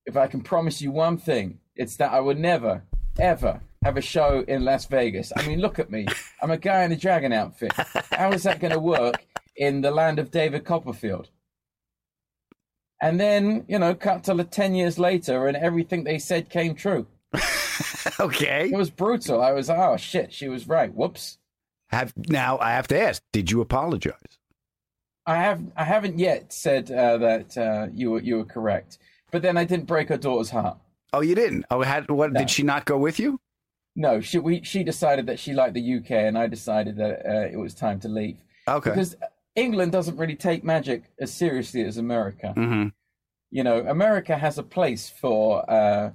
[0.04, 2.82] "If I can promise you one thing, it's that I would never,
[3.18, 5.32] ever." Have a show in Las Vegas.
[5.36, 6.06] I mean, look at me.
[6.40, 7.72] I'm a guy in a dragon outfit.
[8.12, 11.28] How is that going to work in the land of David Copperfield?
[13.02, 17.04] And then, you know, cut to 10 years later and everything they said came true.
[18.20, 18.70] okay.
[18.72, 19.42] It was brutal.
[19.42, 20.94] I was, oh, shit, she was right.
[20.94, 21.36] Whoops.
[21.88, 24.38] Have Now, I have to ask, did you apologize?
[25.26, 28.98] I have I haven't yet said uh, that uh, you were you were correct,
[29.30, 30.78] but then I didn't break her daughter's heart.
[31.12, 31.64] Oh, you didn't.
[31.70, 32.32] Oh, had what?
[32.32, 32.40] No.
[32.40, 33.38] Did she not go with you?
[33.94, 37.46] No, she we she decided that she liked the UK, and I decided that uh,
[37.46, 38.38] it was time to leave.
[38.66, 38.90] Okay.
[38.90, 39.14] Because
[39.54, 42.54] England doesn't really take magic as seriously as America.
[42.56, 42.88] Mm-hmm.
[43.50, 46.10] You know, America has a place for uh,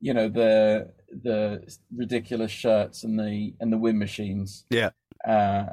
[0.00, 0.92] you know the
[1.24, 4.64] the ridiculous shirts and the and the wind machines.
[4.70, 4.90] Yeah.
[5.26, 5.64] Uh,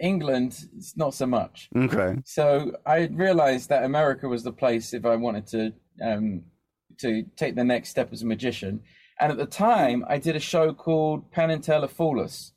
[0.00, 1.68] England, it's not so much.
[1.76, 2.16] Okay.
[2.24, 5.72] So I realized that America was the place if I wanted to
[6.04, 6.42] um,
[7.00, 8.80] to take the next step as a magician.
[9.20, 12.52] And at the time, I did a show called Penn and Teller Fool Us,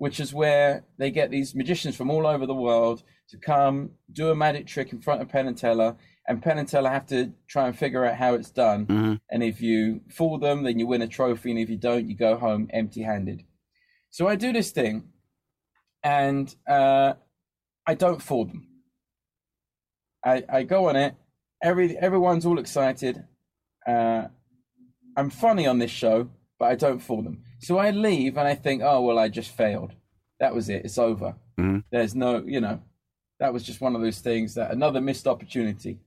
[0.00, 4.30] which is where they get these magicians from all over the world to come do
[4.30, 5.94] a magic trick in front of Penn and Teller,
[6.26, 8.86] and Penn and Teller have to try and figure out how it's done.
[8.86, 9.14] Mm-hmm.
[9.30, 12.16] And if you fool them, then you win a trophy, and if you don't, you
[12.16, 13.42] go home empty-handed.
[14.08, 15.04] So I do this thing,
[16.02, 17.12] and uh,
[17.86, 18.68] I don't fool them.
[20.24, 21.14] I, I go on it.
[21.62, 23.22] Every everyone's all excited.
[23.86, 24.28] Uh,
[25.14, 27.42] I'm funny on this show, but I don't fool them.
[27.62, 29.92] So I leave and I think, oh, well, I just failed.
[30.40, 30.82] That was it.
[30.86, 31.34] It's over.
[31.58, 31.80] Mm-hmm.
[31.92, 32.80] There's no, you know,
[33.38, 35.98] that was just one of those things that another missed opportunity.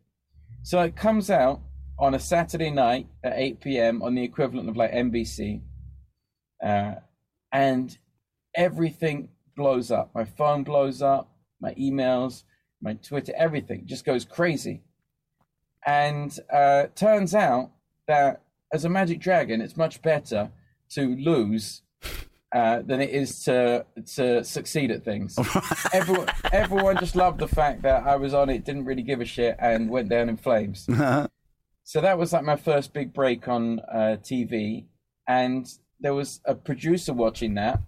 [0.64, 1.62] So it comes out
[2.00, 4.02] on a Saturday night at 8 p.m.
[4.02, 5.62] on the equivalent of like NBC.
[6.62, 6.96] Uh,
[7.52, 7.98] and
[8.56, 10.10] everything blows up.
[10.16, 11.30] My phone blows up,
[11.62, 12.44] my emails,
[12.82, 14.82] my Twitter, everything just goes crazy.
[15.86, 17.70] And uh, turns out
[18.08, 20.50] that as a magic dragon, it's much better
[20.96, 21.82] to lose
[22.56, 25.38] uh, than it is to to succeed at things.
[25.94, 29.26] everyone, everyone just loved the fact that I was on it, didn't really give a
[29.26, 30.86] shit, and went down in flames.
[30.90, 31.28] Uh-huh.
[31.84, 34.86] so that was like my first big break on uh, TV,
[35.28, 35.66] and
[36.00, 37.80] there was a producer watching that,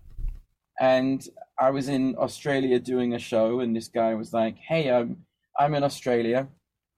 [0.79, 1.27] and
[1.59, 5.25] I was in Australia doing a show, and this guy was like, "Hey, I'm
[5.59, 6.47] I'm in Australia."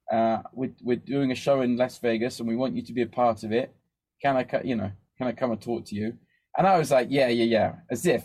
[0.09, 3.01] Uh, we're, we're doing a show in Las Vegas and we want you to be
[3.01, 3.75] a part of it.
[4.21, 4.89] Can I cut, you know?
[5.17, 6.17] Can I come and talk to you?
[6.57, 7.75] And I was like, yeah, yeah, yeah.
[7.89, 8.23] As if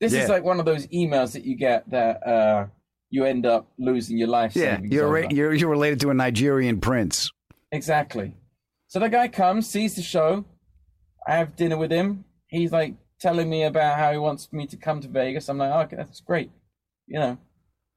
[0.00, 0.22] this yeah.
[0.24, 2.66] is like one of those emails that you get that uh,
[3.10, 4.56] you end up losing your life.
[4.56, 7.30] Yeah, you're, you're, you're related to a Nigerian prince.
[7.70, 8.34] Exactly.
[8.88, 10.44] So the guy comes, sees the show.
[11.26, 12.24] I have dinner with him.
[12.48, 15.48] He's like telling me about how he wants me to come to Vegas.
[15.48, 16.50] I'm like, oh, okay, that's great.
[17.06, 17.38] You know,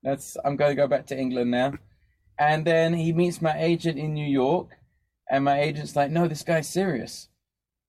[0.04, 1.74] that's I'm going to go back to England now.
[2.38, 4.72] And then he meets my agent in New York,
[5.32, 7.30] and my agent's like, no, this guy's serious.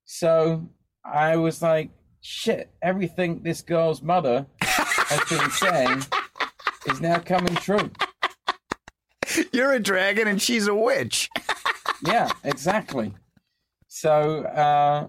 [0.07, 0.69] So
[1.05, 1.91] I was like,
[2.23, 6.05] shit, everything this girl's mother has been saying
[6.87, 7.91] is now coming true.
[9.53, 11.29] You're a dragon and she's a witch.
[12.07, 13.13] yeah, exactly.
[13.89, 15.09] So, uh,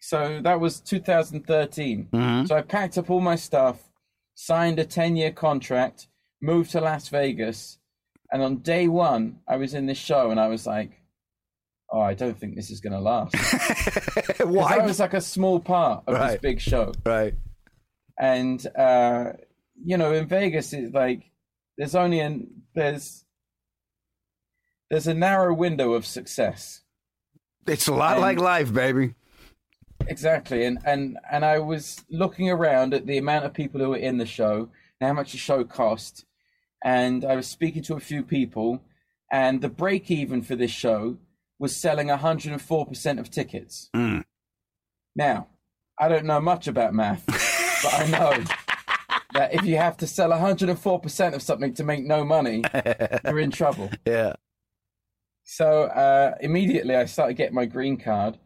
[0.00, 2.08] so that was 2013.
[2.12, 2.46] Mm-hmm.
[2.46, 3.90] So I packed up all my stuff,
[4.34, 6.08] signed a 10 year contract,
[6.42, 7.78] moved to Las Vegas.
[8.32, 10.99] And on day one, I was in this show and I was like,
[11.92, 13.34] oh, I don't think this is going to last.
[14.40, 14.76] Why?
[14.76, 16.32] It was like a small part of right.
[16.32, 16.92] this big show.
[17.04, 17.34] Right.
[18.18, 19.32] And, uh,
[19.84, 21.30] you know, in Vegas, it's like
[21.78, 23.24] there's only an, there's,
[24.90, 26.82] there's a narrow window of success.
[27.66, 29.14] It's a lot and, like life, baby.
[30.06, 30.64] Exactly.
[30.64, 34.18] And, and, and I was looking around at the amount of people who were in
[34.18, 36.24] the show and how much the show cost.
[36.84, 38.80] And I was speaking to a few people
[39.32, 41.18] and the break even for this show
[41.60, 43.90] was selling 104% of tickets.
[43.94, 44.24] Mm.
[45.14, 45.48] Now,
[46.00, 48.42] I don't know much about math, but I know
[49.34, 52.64] that if you have to sell 104% of something to make no money,
[53.24, 53.90] you're in trouble.
[54.06, 54.32] Yeah.
[55.44, 58.38] So uh, immediately I started getting my green card.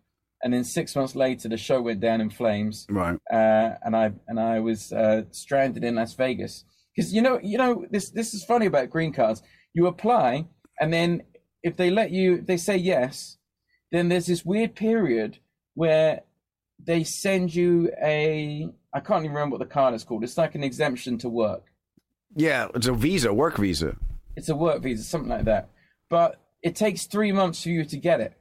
[0.43, 2.87] And then six months later, the show went down in flames.
[2.91, 3.19] Right.
[3.33, 7.57] Uh, and I and I was uh, stranded in Las Vegas because you know you
[7.57, 9.43] know this this is funny about green cards.
[9.73, 10.47] You apply,
[10.83, 11.23] and then
[11.65, 13.39] if they let you, they say yes,
[13.91, 15.39] then there's this weird period
[15.75, 16.21] where
[16.85, 20.23] they send you a I can't even remember what the card is called.
[20.23, 21.65] It's like an exemption to work.
[22.37, 23.97] Yeah, it's a visa, work visa.
[24.37, 25.69] It's a work visa, something like that.
[26.09, 28.35] But it takes three months for you to get it,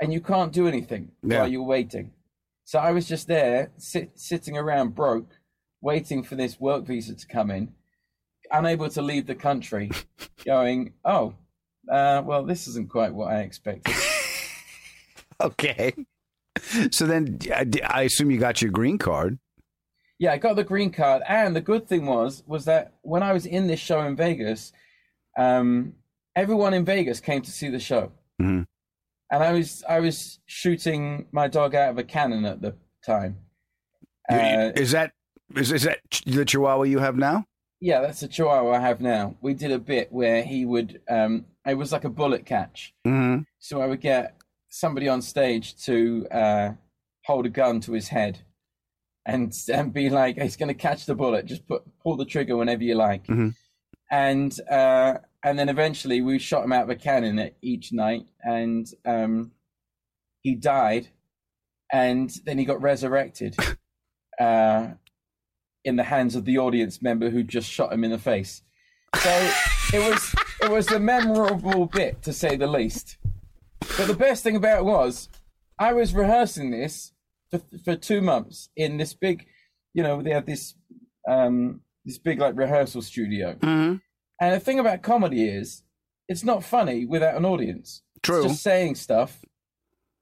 [0.00, 1.40] and you can't do anything yeah.
[1.40, 2.12] while you're waiting.
[2.64, 5.38] So I was just there, sit, sitting around broke,
[5.80, 7.72] waiting for this work visa to come in,
[8.52, 9.90] unable to leave the country,
[10.44, 11.34] going, "Oh,
[11.90, 13.94] uh, well, this isn't quite what I expected.
[15.40, 15.92] okay.
[16.90, 19.38] So then I, I assume you got your green card.
[20.18, 21.22] Yeah, I got the green card.
[21.28, 24.72] And the good thing was, was that when I was in this show in Vegas,
[25.38, 25.92] um,
[26.34, 28.12] everyone in Vegas came to see the show.
[28.40, 28.62] Mm-hmm.
[29.30, 33.36] And I was, I was shooting my dog out of a cannon at the time.
[34.30, 35.12] Uh, is that
[35.54, 37.44] is, is that the chihuahua you have now?
[37.80, 39.36] Yeah, that's the chihuahua I have now.
[39.40, 42.94] We did a bit where he would um, it was like a bullet catch.
[43.06, 43.42] Mm-hmm.
[43.58, 44.36] So I would get
[44.70, 46.72] somebody on stage to uh,
[47.24, 48.38] hold a gun to his head
[49.26, 51.46] and and be like, he's going to catch the bullet.
[51.46, 53.24] Just put pull the trigger whenever you like.
[53.26, 53.48] Mm-hmm.
[54.10, 58.86] And uh, and then eventually we shot him out of a cannon each night, and
[59.04, 59.50] um,
[60.42, 61.08] he died,
[61.92, 63.56] and then he got resurrected.
[64.40, 64.88] uh,
[65.84, 68.60] in the hands of the audience member who just shot him in the face.
[69.22, 69.50] So
[69.94, 70.34] it was
[70.66, 73.16] it was a memorable bit, to say the least.
[73.96, 75.28] But the best thing about it was,
[75.78, 77.12] I was rehearsing this
[77.50, 79.46] for, for two months in this big,
[79.94, 80.74] you know, they had this
[81.28, 83.54] um, this big like rehearsal studio.
[83.54, 83.96] Mm-hmm.
[84.40, 85.82] And the thing about comedy is,
[86.28, 88.02] it's not funny without an audience.
[88.22, 88.40] True.
[88.42, 89.44] It's just saying stuff,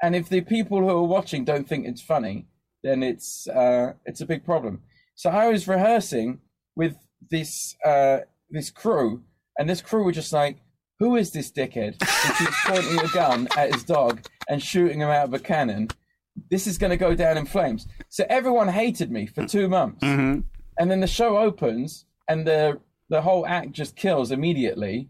[0.02, 2.46] and if the people who are watching don't think it's funny,
[2.82, 4.82] then it's uh, it's a big problem.
[5.14, 6.40] So I was rehearsing
[6.76, 6.96] with
[7.30, 8.18] this uh,
[8.50, 9.22] this crew
[9.58, 10.56] and this crew were just like,
[11.00, 15.28] who is this dickhead Who's pointing a gun at his dog and shooting him out
[15.28, 15.88] of a cannon?
[16.50, 17.86] This is going to go down in flames.
[18.08, 20.02] So everyone hated me for two months.
[20.02, 20.40] Mm-hmm.
[20.78, 25.08] And then the show opens and the, the whole act just kills immediately.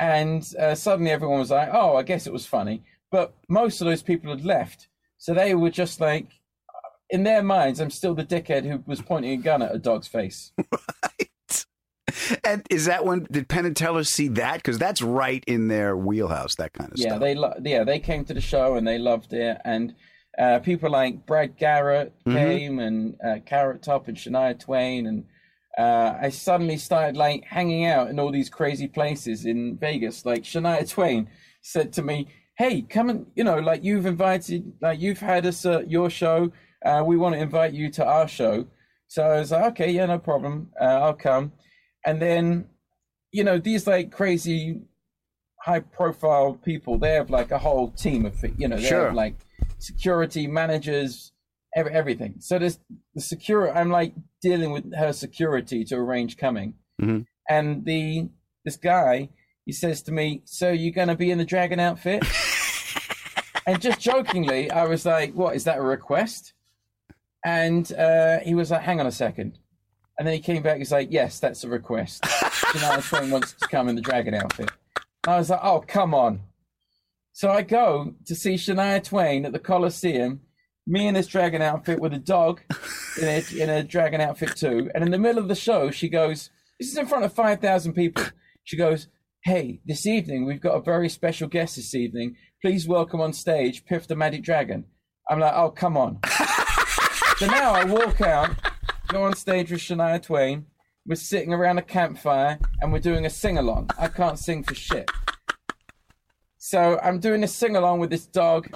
[0.00, 2.82] And uh, suddenly everyone was like, oh, I guess it was funny.
[3.10, 4.88] But most of those people had left.
[5.18, 6.26] So they were just like,
[7.10, 10.08] in their minds, I'm still the dickhead who was pointing a gun at a dog's
[10.08, 10.52] face.
[11.20, 11.28] Right.
[12.44, 13.26] And is that one?
[13.30, 14.56] Did Penn and Teller see that?
[14.56, 16.54] Because that's right in their wheelhouse.
[16.56, 17.20] That kind of yeah, stuff.
[17.20, 19.58] They lo- yeah, they came to the show and they loved it.
[19.64, 19.94] And
[20.38, 22.36] uh, people like Brad Garrett mm-hmm.
[22.36, 25.24] came and uh, Carrot Top and Shania Twain and.
[25.78, 30.26] Uh, I suddenly started like hanging out in all these crazy places in Vegas.
[30.26, 31.30] Like Shania Twain
[31.62, 35.64] said to me, "Hey, come and you know, like you've invited, like you've had us
[35.64, 36.52] at your show.
[36.84, 38.66] Uh, we want to invite you to our show."
[39.08, 40.68] So I was like, "Okay, yeah, no problem.
[40.78, 41.52] Uh, I'll come."
[42.04, 42.66] And then,
[43.30, 44.82] you know, these like crazy
[45.64, 49.06] high profile people, they have like a whole team of, you know, they sure.
[49.06, 49.36] have like
[49.78, 51.32] security managers,
[51.76, 52.34] every, everything.
[52.40, 52.78] So this,
[53.14, 56.74] the secure, I'm like dealing with her security to arrange coming.
[57.00, 57.20] Mm-hmm.
[57.48, 58.28] And the,
[58.64, 59.28] this guy,
[59.64, 62.24] he says to me, so you're going to be in the dragon outfit?
[63.66, 66.54] and just jokingly, I was like, what, is that a request?
[67.44, 69.58] And uh, he was like, hang on a second.
[70.18, 70.78] And then he came back.
[70.78, 74.70] He's like, "Yes, that's a request." Shania Twain wants to come in the dragon outfit.
[75.24, 76.40] And I was like, "Oh, come on!"
[77.32, 80.40] So I go to see Shania Twain at the Coliseum.
[80.86, 82.60] Me in this dragon outfit with a dog
[83.20, 84.90] in a, in a dragon outfit too.
[84.94, 87.60] And in the middle of the show, she goes, "This is in front of five
[87.60, 88.24] thousand people."
[88.64, 89.06] She goes,
[89.44, 91.76] "Hey, this evening we've got a very special guest.
[91.76, 94.84] This evening, please welcome on stage Piff the Magic Dragon."
[95.30, 96.18] I'm like, "Oh, come on!"
[97.38, 98.56] so now I walk out
[99.12, 100.64] Go on stage with Shania Twain.
[101.04, 103.90] We're sitting around a campfire and we're doing a sing along.
[103.98, 105.06] I can't sing for shit.
[106.56, 108.74] So I'm doing a sing along with this dog.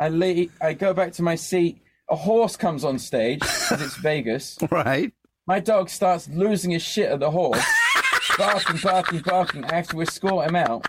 [0.00, 1.80] I leave, I go back to my seat.
[2.10, 4.58] A horse comes on stage because it's Vegas.
[4.68, 5.12] Right.
[5.46, 7.64] My dog starts losing his shit at the horse,
[8.38, 9.64] barking, barking, barking.
[9.66, 10.86] I have to escort him out.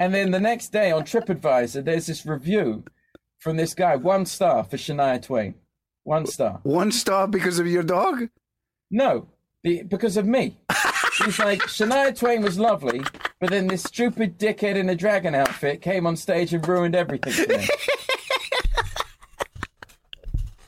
[0.00, 2.82] And then the next day on TripAdvisor, there's this review
[3.38, 5.54] from this guy, one star for Shania Twain.
[6.04, 6.60] One star.
[6.62, 8.28] One star because of your dog?
[8.90, 9.26] No,
[9.62, 10.58] because of me.
[11.24, 13.00] He's like, Shania Twain was lovely,
[13.40, 17.32] but then this stupid dickhead in a dragon outfit came on stage and ruined everything
[17.32, 17.66] for me.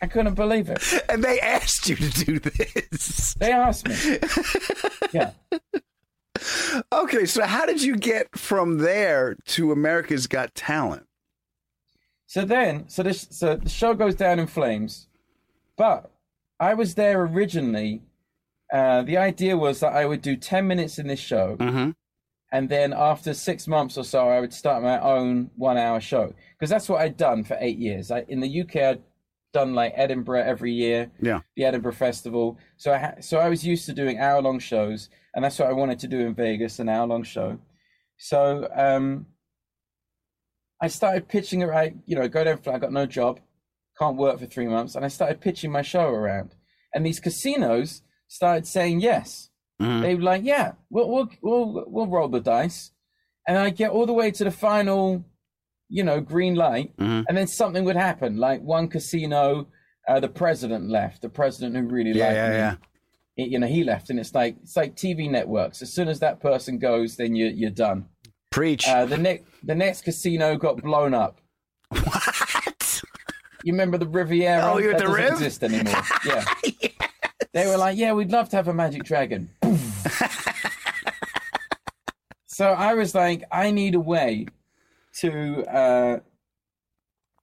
[0.00, 0.80] I couldn't believe it.
[1.08, 3.34] And they asked you to do this.
[3.34, 3.94] They asked me.
[5.12, 5.32] yeah.
[6.92, 11.06] Okay, so how did you get from there to America's Got Talent?
[12.26, 15.06] So then, so this, so the show goes down in flames.
[15.76, 16.10] But
[16.58, 18.02] I was there originally.
[18.72, 21.56] Uh, the idea was that I would do 10 minutes in this show.
[21.56, 21.90] Mm-hmm.
[22.52, 26.32] And then after six months or so, I would start my own one hour show.
[26.58, 28.10] Because that's what I'd done for eight years.
[28.10, 29.02] I, in the UK, I'd
[29.52, 31.40] done like Edinburgh every year, yeah.
[31.56, 32.58] the Edinburgh Festival.
[32.76, 35.10] So I, ha- so I was used to doing hour long shows.
[35.34, 37.58] And that's what I wanted to do in Vegas an hour long show.
[38.18, 39.26] So um,
[40.80, 41.68] I started pitching it.
[41.68, 43.40] I, you know, go down, I got no job
[43.98, 44.94] can't work for three months.
[44.94, 46.54] And I started pitching my show around.
[46.94, 49.50] And these casinos started saying yes.
[49.80, 50.00] Mm-hmm.
[50.02, 52.92] They were like, yeah, we'll, we'll, we'll, we'll roll the dice.
[53.46, 55.24] And I get all the way to the final,
[55.88, 56.96] you know, green light.
[56.96, 57.22] Mm-hmm.
[57.28, 58.36] And then something would happen.
[58.38, 59.66] Like one casino,
[60.08, 62.56] uh, the president left, the president who really yeah, liked yeah, me.
[62.56, 62.74] Yeah.
[63.38, 64.10] It, you know, he left.
[64.10, 65.82] And it's like, it's like TV networks.
[65.82, 68.06] As soon as that person goes, then you're, you're done.
[68.50, 68.88] Preach.
[68.88, 71.40] Uh, the, ne- the next casino got blown up.
[73.66, 74.62] You remember the Riviera?
[74.62, 75.32] Oh, you at the Riv?
[75.32, 75.92] exist anymore.
[76.24, 76.44] Yeah.
[76.80, 76.92] yes.
[77.52, 79.50] They were like, yeah, we'd love to have a magic dragon.
[82.46, 84.46] so I was like, I need a way
[85.18, 85.64] to.
[85.66, 86.20] Uh,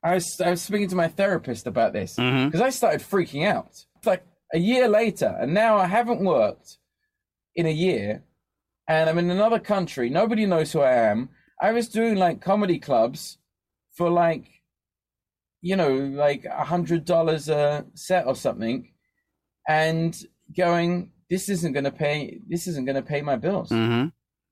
[0.02, 2.64] I was I was speaking to my therapist about this because mm-hmm.
[2.64, 3.84] I started freaking out.
[3.98, 6.78] It's like a year later, and now I haven't worked
[7.54, 8.24] in a year,
[8.88, 10.10] and I'm in another country.
[10.10, 11.32] Nobody knows who I am.
[11.62, 13.40] I was doing like comedy clubs
[13.98, 14.53] for like
[15.64, 18.92] you know, like a hundred dollars a set or something,
[19.70, 22.42] and going, this isn't going to pay.
[22.48, 23.70] This isn't going to pay my bills.
[23.70, 24.08] Mm-hmm.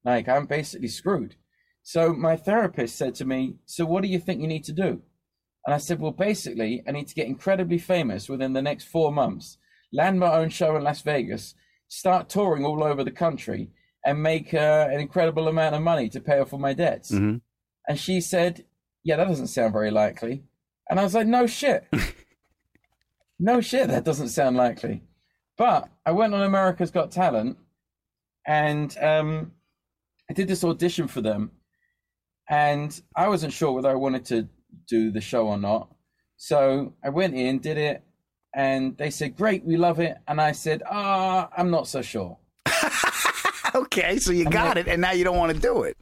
[0.06, 1.36] Like I'm basically screwed.
[1.84, 5.02] So my therapist said to me, "So what do you think you need to do?"
[5.66, 9.12] And I said, "Well, basically, I need to get incredibly famous within the next four
[9.12, 9.58] months,
[9.92, 11.56] land my own show in Las Vegas,
[11.90, 13.70] start touring all over the country,
[14.06, 17.36] and make uh, an incredible amount of money to pay off all my debts." Mm-hmm.
[17.90, 18.64] And she said,
[19.04, 20.46] "Yeah, that doesn't sound very likely."
[20.92, 21.86] And I was like, no shit.
[23.40, 25.02] no shit, that doesn't sound likely.
[25.58, 27.58] But I went on America's Got Talent
[28.46, 29.54] and um,
[30.30, 31.52] I did this audition for them.
[32.50, 34.50] And I wasn't sure whether I wanted to
[34.90, 35.96] do the show or not.
[36.36, 38.04] So I went in, did it,
[38.54, 40.18] and they said, Great, we love it.
[40.28, 42.38] And I said, Ah, oh, I'm not so sure.
[43.76, 45.96] okay, so you and got it, and now you don't want to do it.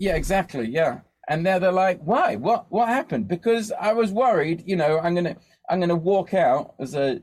[0.00, 0.66] Yeah, exactly.
[0.68, 1.00] Yeah.
[1.28, 2.36] And there they're like, why?
[2.36, 3.28] What what happened?
[3.28, 5.36] Because I was worried, you know, I'm gonna
[5.68, 7.22] I'm gonna walk out as a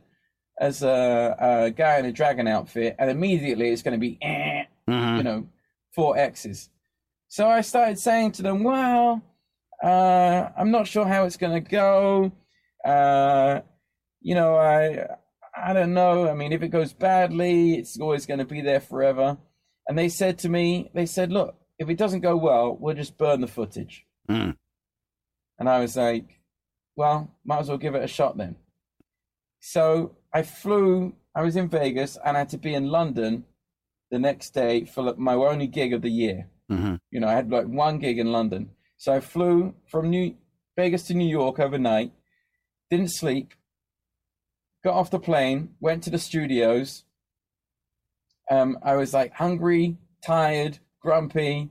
[0.60, 1.36] as a,
[1.68, 5.18] a guy in a dragon outfit, and immediately it's gonna be, eh, mm-hmm.
[5.18, 5.48] you know,
[5.94, 6.70] four X's.
[7.28, 9.22] So I started saying to them, well,
[9.84, 12.32] uh, I'm not sure how it's gonna go.
[12.86, 13.62] Uh,
[14.22, 15.08] you know, I
[15.56, 16.30] I don't know.
[16.30, 19.38] I mean, if it goes badly, it's always going to be there forever.
[19.88, 23.18] And they said to me, they said, look, if it doesn't go well, we'll just
[23.18, 24.06] burn the footage.
[24.30, 24.56] Mm.
[25.58, 26.26] And I was like,
[26.96, 28.58] well, might as well give it a shot then.
[29.62, 33.46] So I flew, I was in Vegas and I had to be in London
[34.12, 36.48] the next day for my only gig of the year.
[36.70, 36.96] Mm-hmm.
[37.12, 38.72] You know, I had like one gig in London.
[38.98, 40.36] So I flew from New
[40.78, 42.12] Vegas to New York overnight,
[42.90, 43.54] didn't sleep,
[44.84, 47.06] got off the plane, went to the studios.
[48.52, 51.70] Um, I was like hungry, tired, grumpy,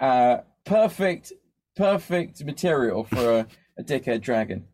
[0.00, 1.32] uh, perfect,
[1.76, 3.46] perfect material for a,
[3.78, 4.66] a dickhead dragon.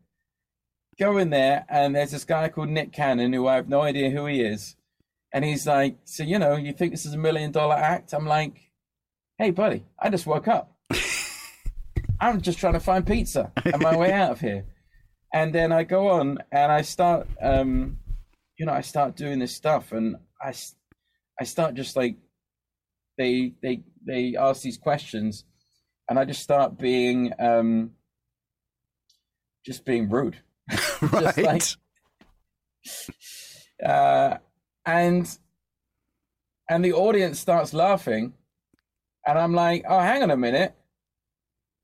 [0.99, 4.11] Go in there, and there's this guy called Nick Cannon who I have no idea
[4.11, 4.75] who he is.
[5.33, 8.13] And he's like, So, you know, you think this is a million dollar act?
[8.13, 8.69] I'm like,
[9.39, 10.77] Hey, buddy, I just woke up.
[12.19, 14.65] I'm just trying to find pizza on my way out of here.
[15.33, 17.97] And then I go on and I start, um,
[18.59, 20.53] you know, I start doing this stuff and I,
[21.41, 22.17] I start just like
[23.17, 25.45] they they they ask these questions,
[26.09, 27.91] and I just start being um,
[29.65, 30.37] just being rude,
[31.01, 31.37] right?
[31.37, 31.63] like,
[33.85, 34.37] uh,
[34.85, 35.37] and
[36.69, 38.33] and the audience starts laughing,
[39.27, 40.75] and I'm like, oh, hang on a minute.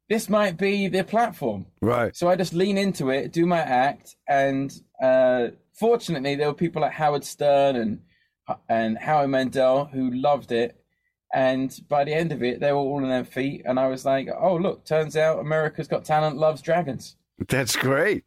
[0.09, 2.15] This might be their platform, right?
[2.15, 5.49] So I just lean into it, do my act, and uh,
[5.79, 8.01] fortunately, there were people like Howard Stern and
[8.67, 10.78] and Howie Mandel who loved it,
[11.33, 13.61] and by the end of it, they were all on their feet.
[13.65, 17.15] And I was like, oh, look, turns out America's Got Talent loves dragons.
[17.47, 18.25] That's great.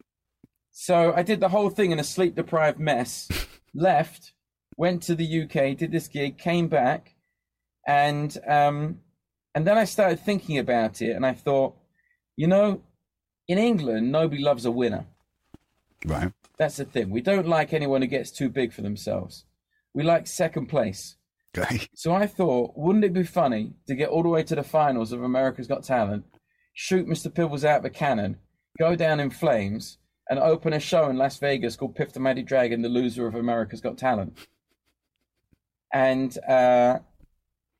[0.71, 3.27] So I did the whole thing in a sleep deprived mess,
[3.75, 4.31] left,
[4.77, 7.15] went to the UK, did this gig, came back.
[7.85, 8.99] And, um,
[9.53, 11.11] and then I started thinking about it.
[11.11, 11.75] And I thought,
[12.37, 12.81] you know,
[13.49, 15.05] in England, nobody loves a winner.
[16.05, 16.31] Right.
[16.57, 17.09] That's the thing.
[17.09, 19.43] We don't like anyone who gets too big for themselves.
[19.93, 21.17] We like second place.
[21.57, 21.87] Okay.
[21.95, 25.11] So I thought, wouldn't it be funny to get all the way to the finals
[25.11, 26.25] of America's Got Talent,
[26.73, 27.29] shoot Mr.
[27.31, 28.37] Piffles out of a cannon,
[28.79, 29.97] go down in flames,
[30.29, 33.35] and open a show in Las Vegas called Piff the Mighty Dragon, the loser of
[33.35, 34.37] America's Got Talent.
[35.93, 36.99] And uh,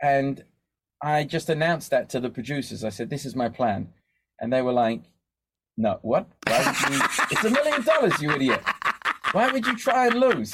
[0.01, 0.43] and
[1.01, 2.83] I just announced that to the producers.
[2.83, 3.87] I said, "This is my plan,"
[4.39, 5.01] and they were like,
[5.77, 6.27] "No, what?
[6.47, 6.53] You...
[7.31, 8.61] it's a million dollars, you idiot!
[9.31, 10.51] Why would you try and lose?"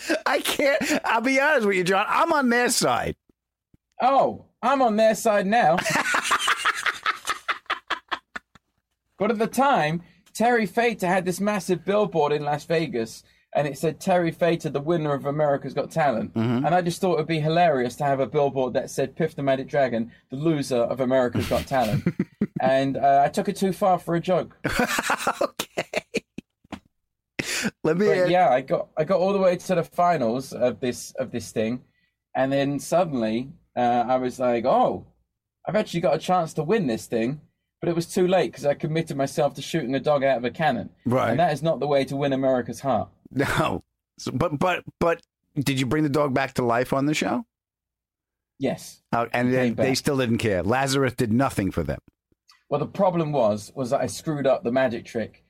[0.26, 0.82] I can't.
[1.04, 2.06] I'll be honest with you, John.
[2.08, 3.16] I'm on their side.
[4.02, 5.76] Oh, I'm on their side now.
[9.18, 10.02] but at the time,
[10.34, 13.22] Terry Fator had this massive billboard in Las Vegas,
[13.54, 16.34] and it said Terry Fator, the winner of America's Got Talent.
[16.34, 16.66] Mm-hmm.
[16.66, 19.42] And I just thought it'd be hilarious to have a billboard that said Piff the
[19.42, 22.04] Magic Dragon, the loser of America's Got Talent.
[22.60, 24.58] and uh, I took it too far for a joke.
[24.78, 25.54] oh,
[27.86, 28.06] let me.
[28.06, 31.12] But, uh, yeah, I got I got all the way to the finals of this
[31.12, 31.82] of this thing,
[32.34, 35.06] and then suddenly uh, I was like, oh,
[35.66, 37.40] I've actually got a chance to win this thing.
[37.80, 40.44] But it was too late because I committed myself to shooting a dog out of
[40.44, 40.88] a cannon.
[41.04, 41.30] Right.
[41.30, 43.10] And that is not the way to win America's heart.
[43.30, 43.84] No.
[44.18, 45.22] So, but but but
[45.54, 47.44] did you bring the dog back to life on the show?
[48.58, 49.02] Yes.
[49.12, 50.62] Uh, and they, they still didn't care.
[50.62, 52.00] Lazarus did nothing for them.
[52.70, 55.44] Well, the problem was was that I screwed up the magic trick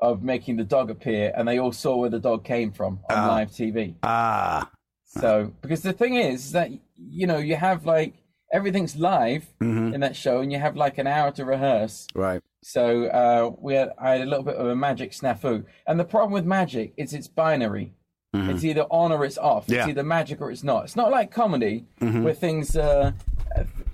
[0.00, 3.18] of making the dog appear, and they all saw where the dog came from on
[3.18, 3.94] uh, live TV.
[4.02, 4.70] Ah.
[5.04, 8.14] So, because the thing is, is that, you know, you have like
[8.52, 9.94] everything's live mm-hmm.
[9.94, 12.06] in that show, and you have like an hour to rehearse.
[12.14, 12.40] Right.
[12.62, 15.64] So, uh, we had, I had a little bit of a magic snafu.
[15.86, 17.92] And the problem with magic is it's binary.
[18.34, 18.50] Mm-hmm.
[18.50, 19.64] It's either on or it's off.
[19.66, 19.80] Yeah.
[19.80, 20.84] It's either magic or it's not.
[20.84, 22.22] It's not like comedy mm-hmm.
[22.22, 23.12] where things, uh,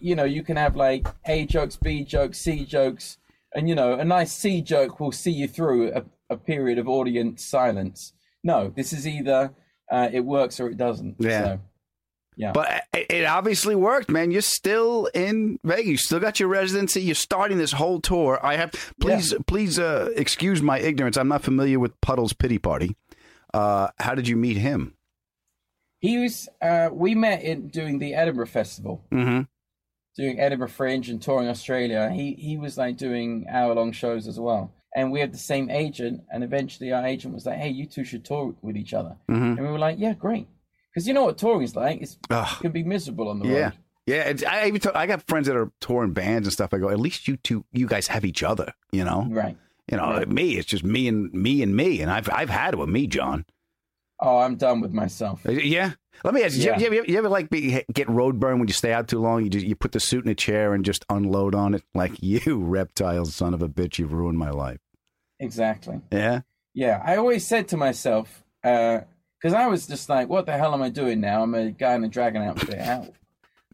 [0.00, 3.16] you know, you can have like A jokes, B jokes, C jokes,
[3.56, 6.86] and you know a nice c joke will see you through a, a period of
[6.86, 8.12] audience silence
[8.44, 9.52] no this is either
[9.90, 11.60] uh, it works or it doesn't yeah so,
[12.36, 16.48] yeah but it, it, obviously worked man you're still in vegas you still got your
[16.48, 19.38] residency you're starting this whole tour i have please yeah.
[19.46, 22.94] please uh, excuse my ignorance i'm not familiar with Puddles Pity Party
[23.54, 24.92] uh, how did you meet him
[26.00, 29.42] he was uh, we met in doing the edinburgh festival mm-hmm
[30.16, 32.10] doing Edinburgh Fringe and touring Australia.
[32.12, 34.72] He he was like doing hour long shows as well.
[34.94, 38.02] And we had the same agent, and eventually our agent was like, "Hey, you two
[38.02, 39.44] should tour with each other." Mm-hmm.
[39.44, 40.46] And we were like, "Yeah, great,"
[40.90, 42.00] because you know what touring is like.
[42.00, 43.64] It's it can be miserable on the yeah.
[43.64, 43.72] road.
[44.06, 46.72] Yeah, I even talk, I got friends that are touring bands and stuff.
[46.72, 49.26] I go, at least you two, you guys have each other, you know.
[49.28, 49.56] Right.
[49.90, 50.28] You know, right.
[50.28, 53.06] me, it's just me and me and me, and I've I've had it with me,
[53.08, 53.44] John.
[54.20, 55.44] Oh, I'm done with myself.
[55.44, 55.92] Uh, yeah,
[56.24, 56.78] let me ask you, yeah.
[56.78, 59.44] you, you, you, ever like be, get road burn when you stay out too long?
[59.44, 62.12] You, just, you put the suit in a chair and just unload on it like
[62.22, 64.80] you reptile son of a bitch, you've ruined my life.
[65.38, 66.00] Exactly.
[66.10, 66.40] Yeah.
[66.74, 67.02] Yeah.
[67.04, 69.04] I always said to myself, because
[69.52, 71.42] uh, I was just like, what the hell am I doing now?
[71.42, 72.80] I'm a guy in a dragon outfit.
[72.80, 73.08] how,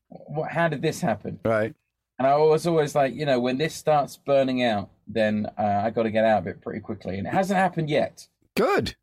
[0.09, 1.39] what, how did this happen?
[1.45, 1.75] Right.
[2.19, 5.91] And I was always like, you know, when this starts burning out, then uh, I
[5.91, 7.19] got to get out of it pretty quickly.
[7.19, 8.29] And it hasn't happened yet.
[8.57, 8.97] Good.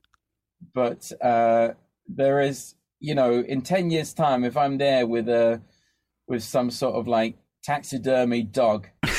[0.74, 1.70] But uh,
[2.08, 5.62] there is you know, in 10 years' time, if I'm there with a
[6.28, 8.88] with some sort of like taxidermy dog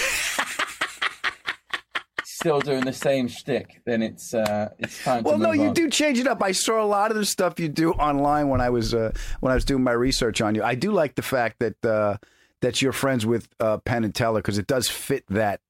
[2.24, 5.22] still doing the same shtick, then it's uh, it's time.
[5.24, 6.42] Well, no, you do change it up.
[6.42, 9.50] I saw a lot of the stuff you do online when I was uh, when
[9.50, 10.62] I was doing my research on you.
[10.62, 12.18] I do like the fact that uh,
[12.60, 15.60] that you're friends with uh, Penn and Teller because it does fit that,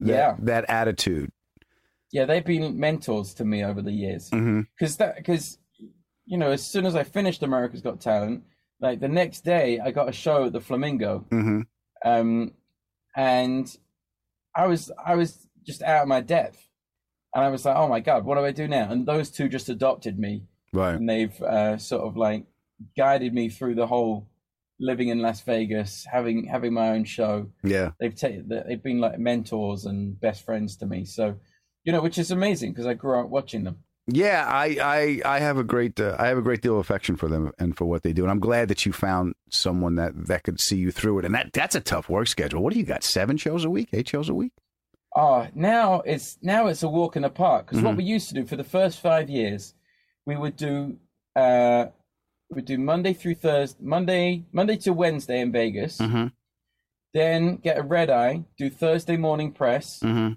[0.00, 1.30] yeah that attitude.
[2.12, 4.86] Yeah, they've been mentors to me over the years because mm-hmm.
[4.98, 5.58] that because
[6.26, 8.42] you know, as soon as I finished America's Got Talent,
[8.80, 11.60] like the next day, I got a show at the Flamingo, mm-hmm.
[12.04, 12.52] um,
[13.16, 13.76] and
[14.54, 16.60] I was I was just out of my depth,
[17.34, 18.90] and I was like, oh my god, what do I do now?
[18.90, 20.42] And those two just adopted me,
[20.74, 20.96] right?
[20.96, 22.44] And they've uh, sort of like
[22.96, 24.26] guided me through the whole
[24.78, 27.48] living in Las Vegas, having having my own show.
[27.64, 31.06] Yeah, they've taken they've been like mentors and best friends to me.
[31.06, 31.36] So,
[31.84, 33.78] you know, which is amazing because I grew up watching them.
[34.08, 34.76] Yeah, I,
[35.24, 37.50] I, I have a great uh, I have a great deal of affection for them
[37.58, 40.60] and for what they do, and I'm glad that you found someone that that could
[40.60, 41.24] see you through it.
[41.24, 42.62] And that that's a tough work schedule.
[42.62, 43.02] What do you got?
[43.02, 44.52] Seven shows a week, eight shows a week.
[45.16, 47.86] Ah, oh, now it's now it's a walk in the park because mm-hmm.
[47.88, 49.74] what we used to do for the first five years,
[50.24, 50.98] we would do
[51.34, 51.86] uh,
[52.50, 56.26] we would do Monday through Thursday, Monday Monday to Wednesday in Vegas, mm-hmm.
[57.12, 59.98] then get a red eye, do Thursday morning press.
[60.04, 60.34] Mm-hmm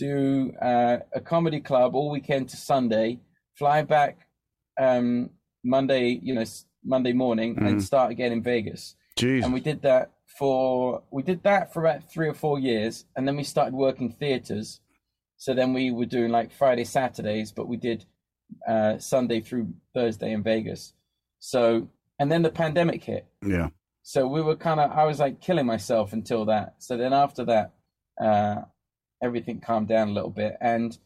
[0.00, 3.20] do uh, a comedy club all weekend to Sunday,
[3.56, 4.26] fly back
[4.80, 5.28] um,
[5.62, 6.44] Monday, you know,
[6.82, 7.66] Monday morning, mm.
[7.68, 8.96] and start again in Vegas.
[9.18, 9.44] Jeez.
[9.44, 13.28] And we did that for we did that for about three or four years, and
[13.28, 14.80] then we started working theaters.
[15.36, 18.06] So then we were doing like Friday, Saturdays, but we did
[18.66, 20.94] uh, Sunday through Thursday in Vegas.
[21.40, 21.88] So
[22.18, 23.26] and then the pandemic hit.
[23.46, 23.68] Yeah.
[24.02, 26.76] So we were kind of I was like killing myself until that.
[26.78, 27.74] So then after that,
[28.18, 28.62] uh,
[29.22, 30.56] everything calmed down a little bit.
[30.60, 30.96] And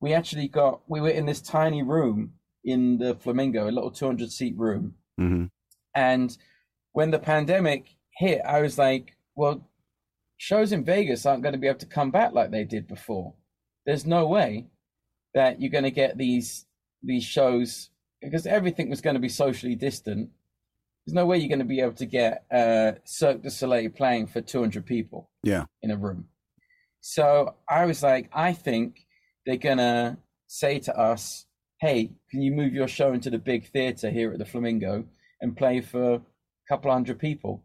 [0.00, 2.32] we actually got, we were in this tiny room
[2.64, 4.94] in the Flamingo, a little 200 seat room.
[5.20, 5.44] Mm-hmm.
[5.94, 6.36] And
[6.92, 9.68] when the pandemic hit, I was like, well,
[10.36, 13.34] shows in Vegas aren't going to be able to come back like they did before.
[13.86, 14.66] There's no way
[15.34, 16.66] that you're going to get these
[17.04, 20.30] these shows because everything was going to be socially distant.
[21.04, 24.28] There's no way you're going to be able to get uh, Cirque du Soleil playing
[24.28, 25.30] for 200 people.
[25.42, 26.26] Yeah, in a room.
[27.02, 29.04] So I was like, I think
[29.44, 31.46] they're going to say to us,
[31.80, 35.04] hey, can you move your show into the big theater here at the Flamingo
[35.40, 36.22] and play for a
[36.68, 37.64] couple hundred people?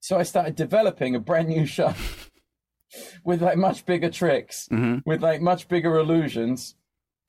[0.00, 1.94] So I started developing a brand new show
[3.24, 4.98] with like much bigger tricks, mm-hmm.
[5.06, 6.74] with like much bigger illusions,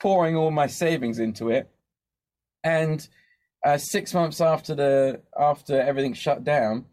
[0.02, 1.72] pouring all my savings into it.
[2.62, 3.08] And
[3.66, 6.88] uh, six months after the after everything shut down,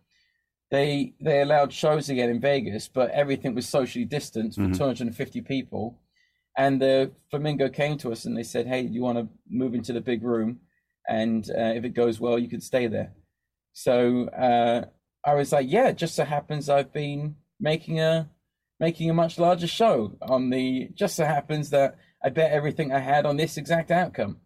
[0.72, 4.72] they they allowed shows again in Vegas, but everything was socially distanced for mm-hmm.
[4.72, 6.00] 250 people.
[6.56, 9.92] And the Flamingo came to us and they said, "Hey, you want to move into
[9.92, 10.60] the big room,
[11.08, 13.12] and uh, if it goes well, you could stay there."
[13.74, 14.86] So uh,
[15.24, 18.30] I was like, "Yeah." It just so happens I've been making a
[18.80, 20.88] making a much larger show on the.
[20.94, 24.38] Just so happens that I bet everything I had on this exact outcome.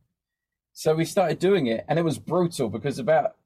[0.72, 3.36] So we started doing it, and it was brutal because about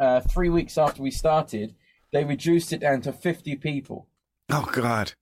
[0.00, 1.74] uh, three weeks after we started,
[2.14, 4.06] they reduced it down to 50 people.
[4.48, 5.14] Oh, God.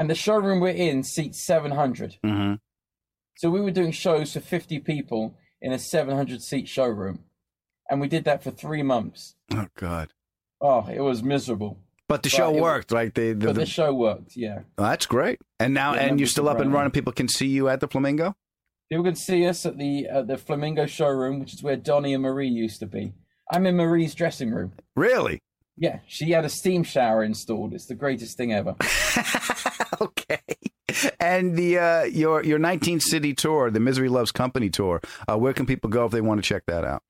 [0.00, 2.16] And the showroom we're in seats 700.
[2.26, 2.54] Mm-hmm.
[3.36, 7.20] So we were doing shows for 50 people in a 700 seat showroom.
[7.88, 9.36] And we did that for three months.
[9.52, 10.08] Oh, God.
[10.60, 11.78] Oh, it was miserable.
[12.08, 13.14] But the but show worked, was, right?
[13.14, 14.62] The, the, but the, the, show worked, yeah.
[14.76, 15.38] Oh, that's great.
[15.60, 16.90] And now, yeah, and you're still up and running.
[16.90, 18.34] People can see you at the Flamingo?
[18.90, 22.24] People can see us at the at the Flamingo showroom, which is where Donnie and
[22.24, 23.12] Marie used to be.
[23.52, 24.72] I'm in Marie's dressing room.
[24.96, 25.40] Really?
[25.76, 27.72] Yeah, she had a steam shower installed.
[27.74, 28.76] It's the greatest thing ever.
[30.00, 30.40] okay.
[31.18, 35.00] And the uh, your your 19th city tour, the Misery Loves Company tour.
[35.30, 37.02] Uh, where can people go if they want to check that out?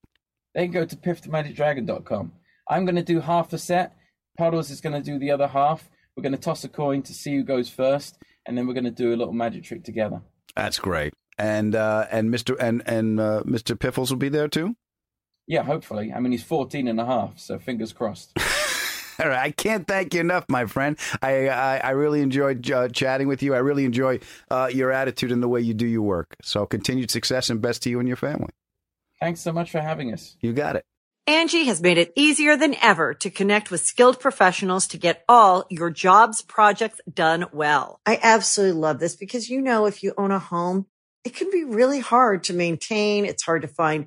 [0.54, 2.32] They can go to piffthemagicdragon.com.
[2.68, 3.96] I'm going to do half a set.
[4.36, 5.88] Puddles is going to do the other half.
[6.16, 8.84] We're going to toss a coin to see who goes first, and then we're going
[8.84, 10.20] to do a little magic trick together.
[10.54, 11.14] That's great.
[11.38, 12.56] And uh, and Mr.
[12.61, 13.76] and and uh, Mr.
[13.78, 14.76] Piffles will be there too.
[15.51, 16.12] Yeah, hopefully.
[16.12, 18.38] I mean, he's 14 and a half, so fingers crossed.
[19.18, 20.96] All right, I can't thank you enough, my friend.
[21.20, 23.53] I I, I really enjoyed uh, chatting with you.
[23.53, 26.36] I really enjoy uh, your attitude and the way you do your work.
[26.40, 28.51] So continued success and best to you and your family.
[29.18, 30.36] Thanks so much for having us.
[30.40, 30.84] You got it.
[31.26, 35.64] Angie has made it easier than ever to connect with skilled professionals to get all
[35.68, 38.01] your jobs projects done well.
[38.07, 40.86] I absolutely love this because you know if you own a home,
[41.24, 43.24] it can be really hard to maintain.
[43.24, 44.07] It's hard to find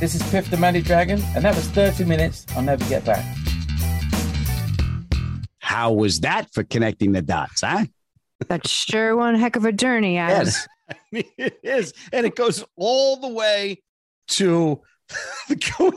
[0.00, 2.46] This is Piff the Magic Dragon, and that was 30 minutes.
[2.54, 3.20] I'll never get back.
[5.58, 7.84] How was that for connecting the dots, huh?
[8.46, 10.46] That's sure one heck of a journey, Adam.
[10.46, 11.94] Yes, I mean, it is.
[12.12, 13.82] And it goes all the way
[14.28, 14.80] to
[15.48, 15.54] the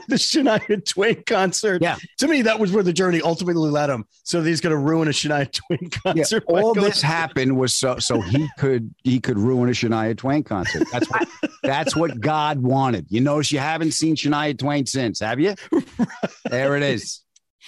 [0.07, 1.81] the Shania Twain concert.
[1.81, 1.97] Yeah.
[2.19, 4.05] To me, that was where the journey ultimately led him.
[4.23, 6.45] So he's going to ruin a Shania Twain concert.
[6.47, 10.43] Yeah, all this happened was so so he could he could ruin a Shania Twain
[10.43, 10.87] concert.
[10.91, 11.27] That's what
[11.63, 13.07] that's what God wanted.
[13.09, 15.55] You notice you haven't seen Shania Twain since, have you?
[15.71, 16.07] Right.
[16.49, 17.21] There it is.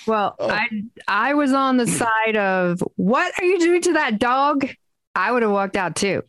[0.08, 0.50] Well, oh.
[0.50, 0.68] I
[1.08, 4.68] I was on the side of what are you doing to that dog?
[5.16, 6.24] I would have walked out too.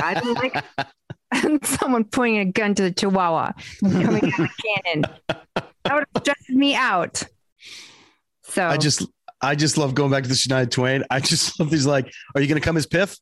[0.00, 0.62] I didn't like
[1.30, 3.52] and someone pointing a gun to the chihuahua
[3.82, 4.02] mm-hmm.
[4.02, 5.04] coming out of the cannon.
[5.56, 7.22] That would have stressed me out.
[8.42, 9.06] So I just
[9.40, 11.04] I just love going back to the Shania Twain.
[11.10, 13.16] I just love these like, are you gonna come as Piff?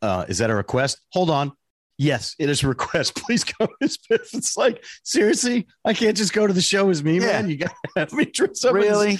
[0.00, 1.00] Uh, is that a request?
[1.10, 1.52] Hold on.
[2.00, 3.16] Yes, it is a request.
[3.16, 4.32] Please come as Piff.
[4.32, 7.26] It's like, seriously, I can't just go to the show as me, yeah.
[7.26, 7.50] man.
[7.50, 9.18] You gotta have me dress up really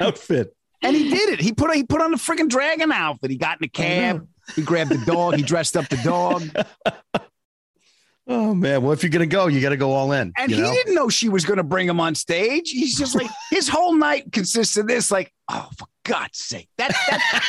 [0.00, 0.54] outfit.
[0.84, 1.40] And he did it.
[1.40, 3.30] He put he put on the freaking dragon outfit.
[3.30, 4.26] He got in a cab.
[4.56, 5.36] He grabbed the dog.
[5.36, 6.42] he dressed up the dog.
[8.28, 8.82] Oh man!
[8.82, 10.32] Well, if you're gonna go, you got to go all in.
[10.36, 10.72] And he know?
[10.72, 12.70] didn't know she was gonna bring him on stage.
[12.70, 15.10] He's just like his whole night consists of this.
[15.10, 17.48] Like, oh, for God's sake, that, that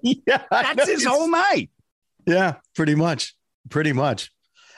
[0.02, 1.70] yeah, that's his whole night.
[2.26, 3.36] Yeah, pretty much,
[3.68, 4.32] pretty much.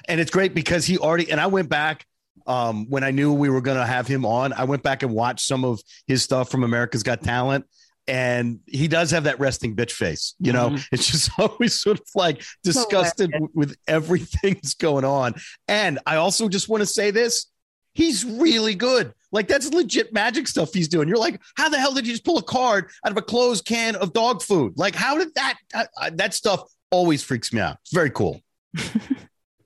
[0.09, 1.31] And it's great because he already.
[1.31, 2.05] And I went back
[2.47, 4.53] um, when I knew we were gonna have him on.
[4.53, 7.65] I went back and watched some of his stuff from America's Got Talent,
[8.09, 10.35] and he does have that resting bitch face.
[10.41, 10.95] You know, mm-hmm.
[10.95, 15.35] it's just always sort of like disgusted with everything that's going on.
[15.69, 17.47] And I also just want to say this
[17.95, 19.13] he's really good.
[19.33, 21.07] Like that's legit magic stuff he's doing.
[21.09, 23.65] You're like, how the hell did you just pull a card out of a closed
[23.67, 24.75] can of dog food?
[24.77, 25.59] Like, how did that?
[25.75, 27.77] Uh, uh that stuff always freaks me out.
[27.83, 28.41] It's very cool.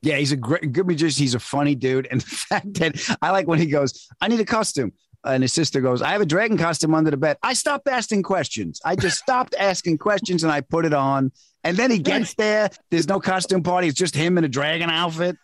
[0.03, 1.23] yeah, he's a great good magician.
[1.23, 4.41] He's a funny dude, and the fact that I like when he goes, "I need
[4.41, 4.93] a costume
[5.25, 7.39] and his sister goes, I have a dragon costume under the bed.
[7.43, 8.81] I stopped asking questions.
[8.85, 11.33] I just stopped asking questions and I put it on.
[11.65, 12.71] And then he gets there.
[12.91, 13.87] There's no costume party.
[13.87, 15.37] It's just him in a dragon outfit.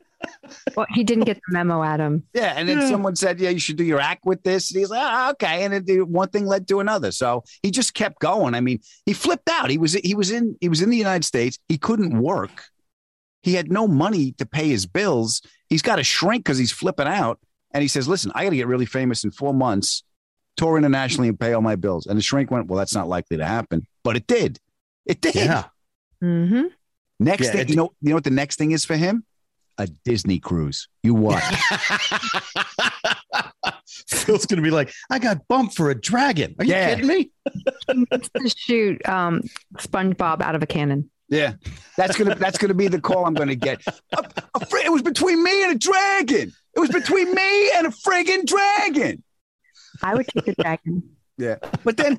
[0.76, 2.24] Well, he didn't get the memo, Adam.
[2.34, 2.54] Yeah.
[2.56, 4.72] And then someone said, Yeah, you should do your act with this.
[4.72, 5.62] And he's like, ah, okay.
[5.64, 7.12] And then one thing led to another.
[7.12, 8.56] So he just kept going.
[8.56, 9.70] I mean, he flipped out.
[9.70, 11.60] He was he was in he was in the United States.
[11.68, 12.50] He couldn't work.
[13.44, 15.40] He had no money to pay his bills.
[15.68, 17.38] He's got to shrink because he's flipping out.
[17.72, 20.02] And he says, listen, I got to get really famous in four months,
[20.56, 22.06] tour internationally and pay all my bills.
[22.06, 23.86] And the shrink went, well, that's not likely to happen.
[24.04, 24.58] But it did.
[25.06, 25.34] It did.
[25.34, 25.64] Yeah.
[26.22, 26.64] Mm-hmm.
[27.20, 29.24] Next yeah, thing, you know, you know what the next thing is for him?
[29.76, 30.88] A Disney cruise.
[31.02, 31.42] You watch.
[34.08, 36.54] Phil's gonna be like, I got bumped for a dragon.
[36.58, 36.90] Are yeah.
[36.90, 37.08] you kidding
[38.04, 38.04] me?
[38.12, 39.42] to shoot um,
[39.76, 41.10] SpongeBob out of a cannon.
[41.28, 41.52] Yeah,
[41.96, 43.86] that's gonna that's gonna be the call I'm gonna get.
[43.86, 43.94] A,
[44.54, 46.52] a fr- it was between me and a dragon.
[46.74, 49.22] It was between me and a friggin' dragon.
[50.02, 51.02] I would take the dragon.
[51.36, 52.18] Yeah, but then,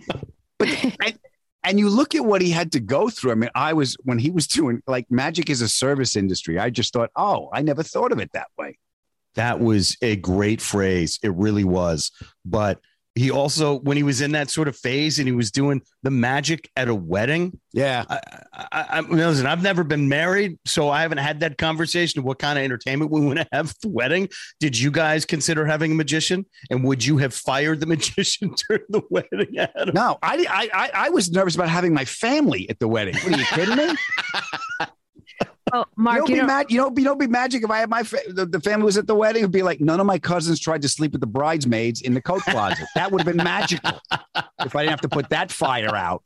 [0.59, 0.67] but
[1.01, 1.19] and,
[1.63, 3.31] and you look at what he had to go through.
[3.31, 6.59] I mean, I was when he was doing like magic is a service industry.
[6.59, 8.77] I just thought, oh, I never thought of it that way.
[9.35, 11.17] That was a great phrase.
[11.23, 12.11] It really was.
[12.45, 12.79] But
[13.19, 16.09] he also, when he was in that sort of phase and he was doing the
[16.09, 17.59] magic at a wedding.
[17.73, 18.05] Yeah.
[18.09, 18.19] I,
[18.71, 22.39] I, I listen, I've never been married, so I haven't had that conversation of what
[22.39, 24.29] kind of entertainment we want to have the wedding.
[24.61, 26.45] Did you guys consider having a magician?
[26.71, 29.57] And would you have fired the magician during the wedding?
[29.57, 29.91] Adam?
[29.93, 33.15] No, I, I, I was nervous about having my family at the wedding.
[33.17, 33.95] What, are you kidding me?
[35.71, 36.47] Well, Mark, you don't, you be, don't...
[36.47, 37.63] Mad, you, don't be, you don't be magic.
[37.63, 39.79] If I had my fa- the, the, family was at the wedding, it'd be like
[39.79, 42.87] none of my cousins tried to sleep with the bridesmaids in the coat closet.
[42.95, 43.99] that would have been magical
[44.65, 46.23] if I didn't have to put that fire out.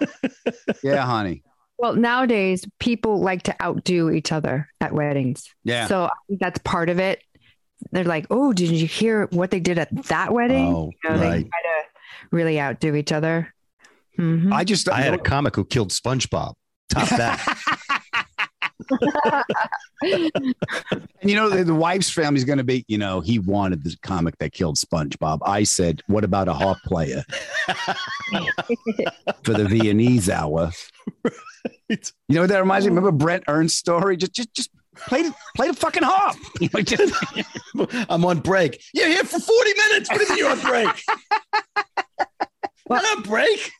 [0.82, 1.42] yeah, honey.
[1.78, 5.48] Well, nowadays people like to outdo each other at weddings.
[5.62, 5.86] Yeah.
[5.86, 7.22] So I think that's part of it.
[7.92, 11.16] They're like, "Oh, did you hear what they did at that wedding?" Oh, you know,
[11.16, 11.20] right.
[11.30, 13.54] They try to really outdo each other.
[14.18, 14.52] Mm-hmm.
[14.52, 16.54] I just I had a comic who killed SpongeBob.
[16.90, 17.56] Top that.
[18.90, 18.96] and
[21.22, 24.36] you know, the, the wife's family's going to be, you know, he wanted the comic
[24.38, 25.38] that killed SpongeBob.
[25.42, 27.22] I said, what about a harp player
[29.42, 30.70] for the Viennese hour?
[31.24, 32.12] Right.
[32.28, 32.90] You know what that reminds me?
[32.90, 34.16] Remember Brent Ernst's story?
[34.16, 36.36] Just, just, just play the, play the fucking harp.
[36.60, 37.14] You know, just,
[38.08, 38.82] I'm on break.
[38.94, 40.10] You're here for 40 minutes.
[40.10, 41.02] What is do you are on break?
[42.88, 43.70] Well, on break.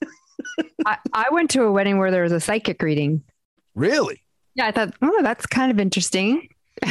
[0.87, 3.23] I, I went to a wedding where there was a psychic reading.
[3.75, 4.23] Really?
[4.59, 6.49] Yeah, I thought, oh, that's kind of interesting.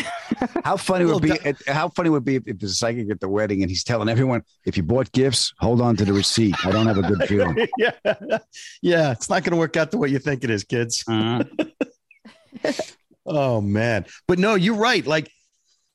[0.66, 1.32] how funny would be
[1.68, 4.76] how funny would be if, if psychic at the wedding and he's telling everyone if
[4.76, 7.92] you bought gifts hold on to the receipt i don't have a good feeling yeah
[8.82, 12.74] yeah it's not going to work out the way you think it is kids uh-huh.
[13.26, 15.32] oh man but no you're right like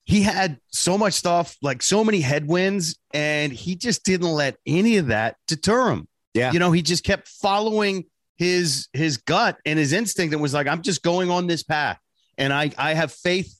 [0.04, 4.96] he had so much stuff like so many headwinds and he just didn't let any
[4.96, 8.06] of that deter him yeah you know he just kept following
[8.42, 11.98] his his gut and his instinct and was like, I'm just going on this path.
[12.36, 13.54] And I I have faith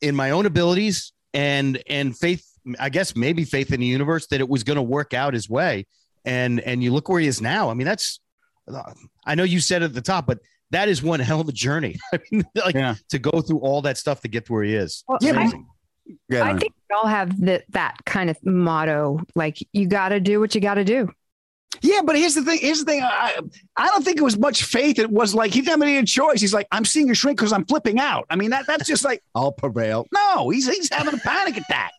[0.00, 2.46] in my own abilities and and faith,
[2.78, 5.86] I guess maybe faith in the universe that it was gonna work out his way.
[6.24, 7.70] And and you look where he is now.
[7.70, 8.20] I mean, that's
[9.24, 10.38] I know you said at the top, but
[10.70, 11.96] that is one hell of a journey.
[12.12, 12.94] I mean, like yeah.
[13.08, 15.02] to go through all that stuff to get to where he is.
[15.08, 15.52] Well, yeah, I,
[16.28, 19.18] yeah, I think we all have that that kind of motto.
[19.34, 21.08] Like you got to do what you got to do.
[21.82, 22.58] Yeah, but here's the thing.
[22.60, 23.02] Here's the thing.
[23.02, 23.34] I,
[23.76, 24.98] I don't think it was much faith.
[24.98, 26.40] It was like he didn't have any choice.
[26.40, 28.26] He's like, I'm seeing you shrink because I'm flipping out.
[28.28, 30.06] I mean, that that's just like I'll prevail.
[30.12, 31.92] No, he's he's having a panic attack.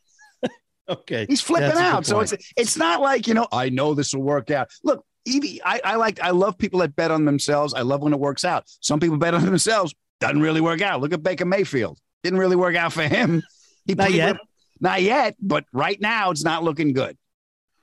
[0.89, 2.05] okay, he's flipping out.
[2.05, 3.47] So it's it's not like you know.
[3.51, 4.69] I know this will work out.
[4.83, 7.73] Look, Evie, I, I like I love people that bet on themselves.
[7.73, 8.65] I love when it works out.
[8.81, 9.95] Some people bet on themselves.
[10.19, 11.01] Doesn't really work out.
[11.01, 11.97] Look at Baker Mayfield.
[12.23, 13.41] Didn't really work out for him.
[13.87, 14.37] He not yet.
[14.79, 17.17] not yet, but right now it's not looking good.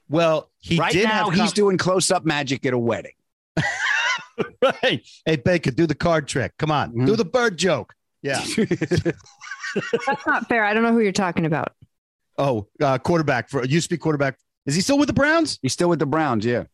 [0.09, 3.13] Well, he right did now he's com- doing close up magic at a wedding.
[4.83, 5.07] right.
[5.27, 6.53] Hey Baker, do the card trick.
[6.59, 7.05] Come on, mm-hmm.
[7.05, 7.95] do the bird joke.
[8.23, 8.41] Yeah.
[8.57, 10.65] That's not fair.
[10.65, 11.75] I don't know who you're talking about.
[12.39, 14.39] Oh, uh, quarterback for used to be quarterback.
[14.67, 15.59] Is he still with the Browns?
[15.63, 16.45] He's still with the Browns.
[16.47, 16.65] Yeah.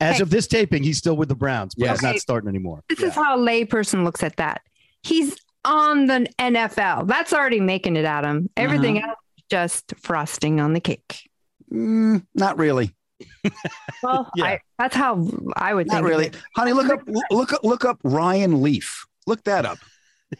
[0.00, 0.22] As hey.
[0.22, 1.96] of this taping, he's still with the Browns, but yes.
[1.98, 2.82] he's not starting anymore.
[2.88, 3.06] This yeah.
[3.08, 4.60] is how a layperson looks at that.
[5.02, 5.34] He's
[5.64, 7.06] on the NFL.
[7.08, 8.50] That's already making it, Adam.
[8.58, 9.08] Everything uh-huh.
[9.10, 9.18] else
[9.50, 11.30] just frosting on the cake
[11.72, 12.94] mm, not really.
[14.02, 14.44] well, yeah.
[14.44, 16.06] I, that's how I would not think.
[16.06, 16.72] really, honey.
[16.72, 17.00] Look up,
[17.30, 19.06] look up, look up Ryan Leaf.
[19.26, 19.78] Look that up.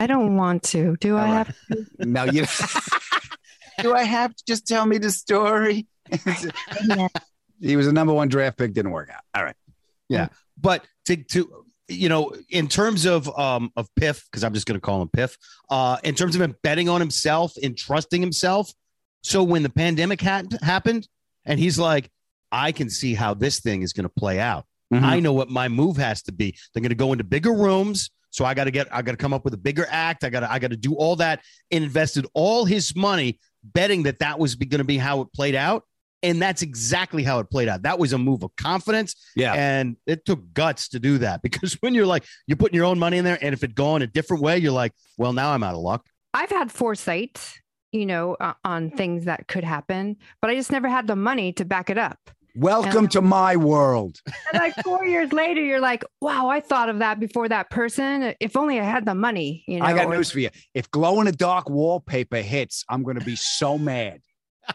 [0.01, 0.97] I don't want to.
[1.01, 1.47] Do All I right.
[1.47, 1.57] have?
[1.72, 1.87] To?
[2.01, 2.45] No, you.
[3.83, 5.87] do I have to just tell me the story?
[7.61, 8.72] he was a number one draft pick.
[8.72, 9.22] Didn't work out.
[9.35, 9.57] All right.
[10.09, 10.31] Yeah, mm.
[10.61, 14.79] but to to you know, in terms of um of Piff, because I'm just going
[14.79, 15.37] to call him Piff.
[15.70, 18.70] Uh, in terms of him betting on himself and trusting himself.
[19.22, 21.09] So when the pandemic ha- happened,
[21.47, 22.11] and he's like,
[22.53, 24.66] I can see how this thing is going to play out.
[24.92, 25.05] Mm-hmm.
[25.05, 26.57] I know what my move has to be.
[26.74, 28.11] They're going to go into bigger rooms.
[28.30, 30.22] So I got to get, I got to come up with a bigger act.
[30.24, 31.40] I got to, I got to do all that
[31.70, 35.55] and invested all his money betting that that was going to be how it played
[35.55, 35.84] out.
[36.22, 37.82] And that's exactly how it played out.
[37.82, 39.14] That was a move of confidence.
[39.36, 39.55] Yeah.
[39.55, 42.99] And it took guts to do that because when you're like, you're putting your own
[42.99, 45.62] money in there and if it go a different way, you're like, well, now I'm
[45.62, 46.07] out of luck.
[46.34, 47.38] I've had foresight
[47.93, 51.53] you know, uh, on things that could happen, but I just never had the money
[51.55, 52.18] to back it up.
[52.55, 54.18] Welcome and, to my world.
[54.53, 58.34] and like four years later, you're like, wow, I thought of that before that person.
[58.41, 59.62] If only I had the money.
[59.68, 60.49] You know, I got news for you.
[60.72, 64.22] If glow in the dark wallpaper hits, I'm going to be so mad.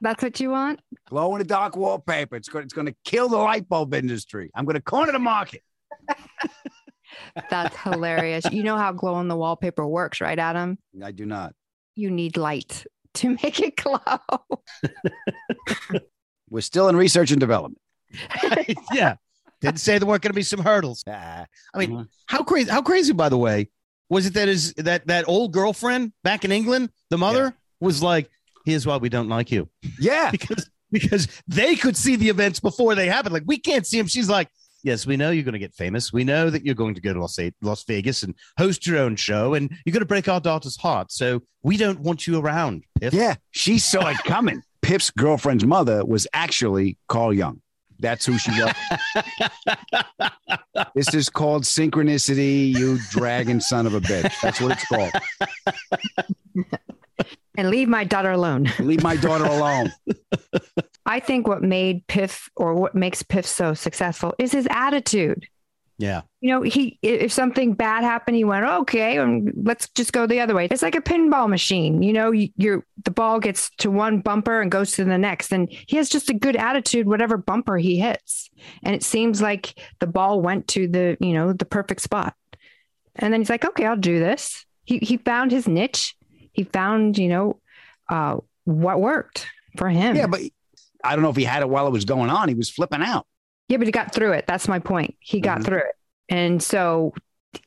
[0.00, 0.80] That's what you want?
[1.08, 2.36] Glow in the dark wallpaper.
[2.36, 4.50] It's going, it's going to kill the light bulb industry.
[4.54, 5.62] I'm going to corner the market.
[7.50, 8.44] That's hilarious.
[8.52, 10.78] You know how glow in the wallpaper works, right, Adam?
[11.02, 11.54] I do not
[11.96, 12.84] you need light
[13.14, 13.98] to make it glow.
[16.50, 17.80] We're still in research and development.
[18.92, 19.16] yeah.
[19.60, 21.02] Didn't say there weren't going to be some hurdles.
[21.08, 22.02] I mean, mm-hmm.
[22.26, 23.70] how crazy, how crazy, by the way,
[24.10, 27.50] was it that is that that old girlfriend back in England, the mother yeah.
[27.80, 28.28] was like,
[28.66, 29.68] here's why we don't like you.
[29.98, 30.30] Yeah.
[30.30, 33.32] because because they could see the events before they happened.
[33.32, 34.06] Like we can't see them.
[34.06, 34.48] She's like,
[34.86, 36.12] yes, we know you're going to get famous.
[36.12, 39.16] We know that you're going to go to Las, Las Vegas and host your own
[39.16, 41.10] show, and you're going to break our daughter's heart.
[41.10, 43.12] So we don't want you around, Pip.
[43.12, 44.62] Yeah, she saw it coming.
[44.82, 47.60] Pip's girlfriend's mother was actually Carl Jung.
[47.98, 50.26] That's who she was.
[50.94, 54.34] this is called synchronicity, you dragon son of a bitch.
[54.42, 54.72] That's what
[55.92, 56.66] it's called.
[57.56, 58.70] And leave my daughter alone.
[58.78, 59.90] Leave my daughter alone.
[61.06, 65.46] I think what made Piff or what makes Piff so successful is his attitude.
[65.98, 66.22] Yeah.
[66.40, 70.40] You know, he if something bad happened, he went, "Okay, um, let's just go the
[70.40, 72.02] other way." It's like a pinball machine.
[72.02, 72.48] You know, you,
[73.02, 76.28] the ball gets to one bumper and goes to the next, and he has just
[76.28, 78.50] a good attitude whatever bumper he hits.
[78.82, 82.34] And it seems like the ball went to the, you know, the perfect spot.
[83.14, 86.14] And then he's like, "Okay, I'll do this." He he found his niche.
[86.52, 87.60] He found, you know,
[88.10, 89.46] uh, what worked
[89.78, 90.14] for him.
[90.14, 90.42] Yeah, but
[91.06, 92.48] I don't know if he had it while it was going on.
[92.48, 93.26] He was flipping out.
[93.68, 94.46] Yeah, but he got through it.
[94.46, 95.16] That's my point.
[95.20, 95.64] He got mm-hmm.
[95.66, 95.94] through it.
[96.28, 97.14] And so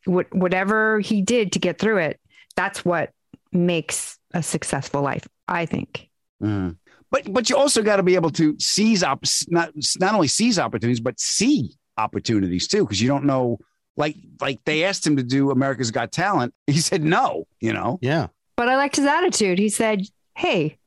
[0.06, 2.20] what, whatever he did to get through it,
[2.56, 3.12] that's what
[3.54, 6.10] makes a successful life, I think.
[6.44, 6.78] Mm.
[7.12, 10.60] But but you also got to be able to seize up not not only seize
[10.60, 13.58] opportunities but see opportunities too because you don't know
[13.98, 17.98] like like they asked him to do America's Got Talent, he said no, you know.
[18.02, 18.28] Yeah.
[18.56, 19.58] But I liked his attitude.
[19.58, 20.04] He said,
[20.36, 20.78] "Hey,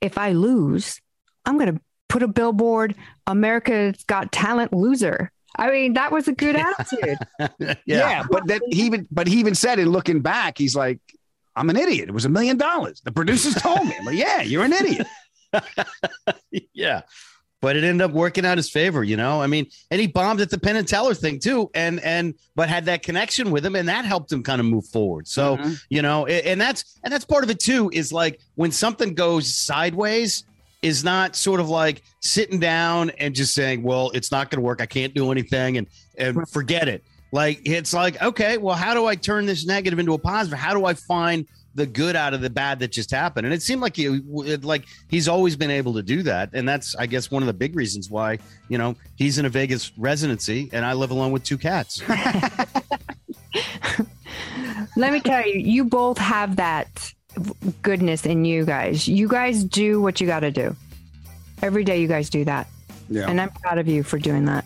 [0.00, 1.00] if I lose,
[1.44, 2.94] I'm going to put a billboard,
[3.26, 5.30] America's Got Talent loser.
[5.56, 7.18] I mean, that was a good attitude.
[7.58, 10.98] yeah, yeah, but that he even but he even said in looking back, he's like,
[11.54, 12.08] I'm an idiot.
[12.08, 13.02] It was a million dollars.
[13.02, 15.06] The producers told me, like, yeah, you're an idiot.
[16.72, 17.02] yeah.
[17.60, 19.40] But it ended up working out his favor, you know.
[19.40, 22.68] I mean, and he bombed at the Penn and Teller thing too, and and but
[22.68, 25.28] had that connection with him, and that helped him kind of move forward.
[25.28, 25.72] So mm-hmm.
[25.88, 27.88] you know, and that's and that's part of it too.
[27.92, 30.44] Is like when something goes sideways,
[30.82, 34.64] is not sort of like sitting down and just saying, well, it's not going to
[34.66, 34.80] work.
[34.80, 35.86] I can't do anything and,
[36.18, 37.04] and forget it.
[37.30, 40.58] Like, it's like, okay, well, how do I turn this negative into a positive?
[40.58, 43.46] How do I find the good out of the bad that just happened?
[43.46, 46.50] And it seemed like he, like he's always been able to do that.
[46.52, 49.48] And that's, I guess, one of the big reasons why, you know, he's in a
[49.48, 52.02] Vegas residency and I live alone with two cats.
[54.96, 57.14] Let me tell you, you both have that
[57.82, 59.06] goodness in you guys.
[59.08, 60.74] You guys do what you got to do.
[61.62, 62.66] Every day, you guys do that.
[63.08, 63.28] Yeah.
[63.28, 64.64] And I'm proud of you for doing that.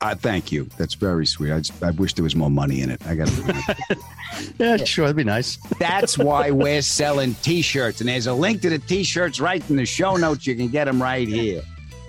[0.00, 0.68] I thank you.
[0.76, 1.50] That's very sweet.
[1.52, 3.04] I, just, I wish there was more money in it.
[3.06, 3.96] I got to.
[4.58, 5.06] yeah, sure.
[5.06, 5.56] That'd be nice.
[5.78, 8.00] That's why we're selling t shirts.
[8.00, 10.46] And there's a link to the t shirts right in the show notes.
[10.46, 11.62] You can get them right here.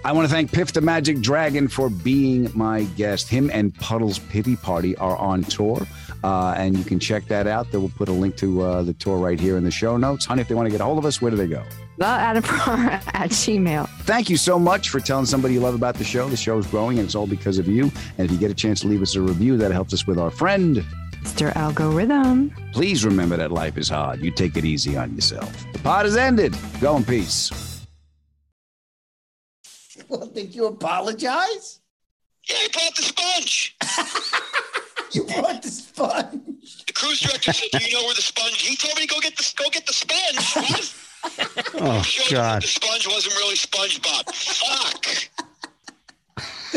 [0.03, 3.29] I want to thank Piff the Magic Dragon for being my guest.
[3.29, 5.87] Him and Puddles Pity Party are on tour.
[6.23, 7.71] Uh, and you can check that out.
[7.71, 10.25] Then we'll put a link to uh, the tour right here in the show notes.
[10.25, 11.63] Honey, if they want to get a hold of us, where do they go?
[11.99, 13.87] The at Gmail.
[14.03, 16.27] Thank you so much for telling somebody you love about the show.
[16.27, 17.85] The show is growing, and it's all because of you.
[18.17, 20.17] And if you get a chance to leave us a review, that helps us with
[20.17, 20.83] our friend.
[21.23, 21.55] Mr.
[21.55, 22.51] Algorithm.
[22.71, 24.21] Please remember that life is hard.
[24.21, 25.65] You take it easy on yourself.
[25.73, 26.55] The pot is ended.
[26.79, 27.85] Go in peace.
[30.07, 31.81] Well, did you apologize?
[32.47, 33.75] Yeah, I caught the sponge.
[35.11, 36.85] you want the sponge?
[36.85, 39.19] The cruise director said, "Do you know where the sponge?" He told me to go
[39.19, 40.55] get the go get the sponge.
[41.79, 42.61] oh God!
[42.63, 44.35] The sponge wasn't really SpongeBob.
[44.35, 45.45] Fuck.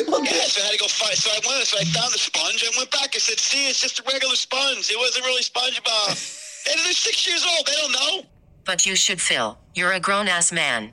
[0.08, 1.16] Well, yeah, so I had to go find.
[1.16, 1.66] So I went.
[1.66, 2.64] So I found the sponge.
[2.72, 3.10] I went back.
[3.14, 4.90] I said, "See, it's just a regular sponge.
[4.90, 7.66] It wasn't really SpongeBob." and they're six years old.
[7.66, 8.28] They don't know.
[8.64, 9.58] But you should, Phil.
[9.74, 10.92] You're a grown ass man.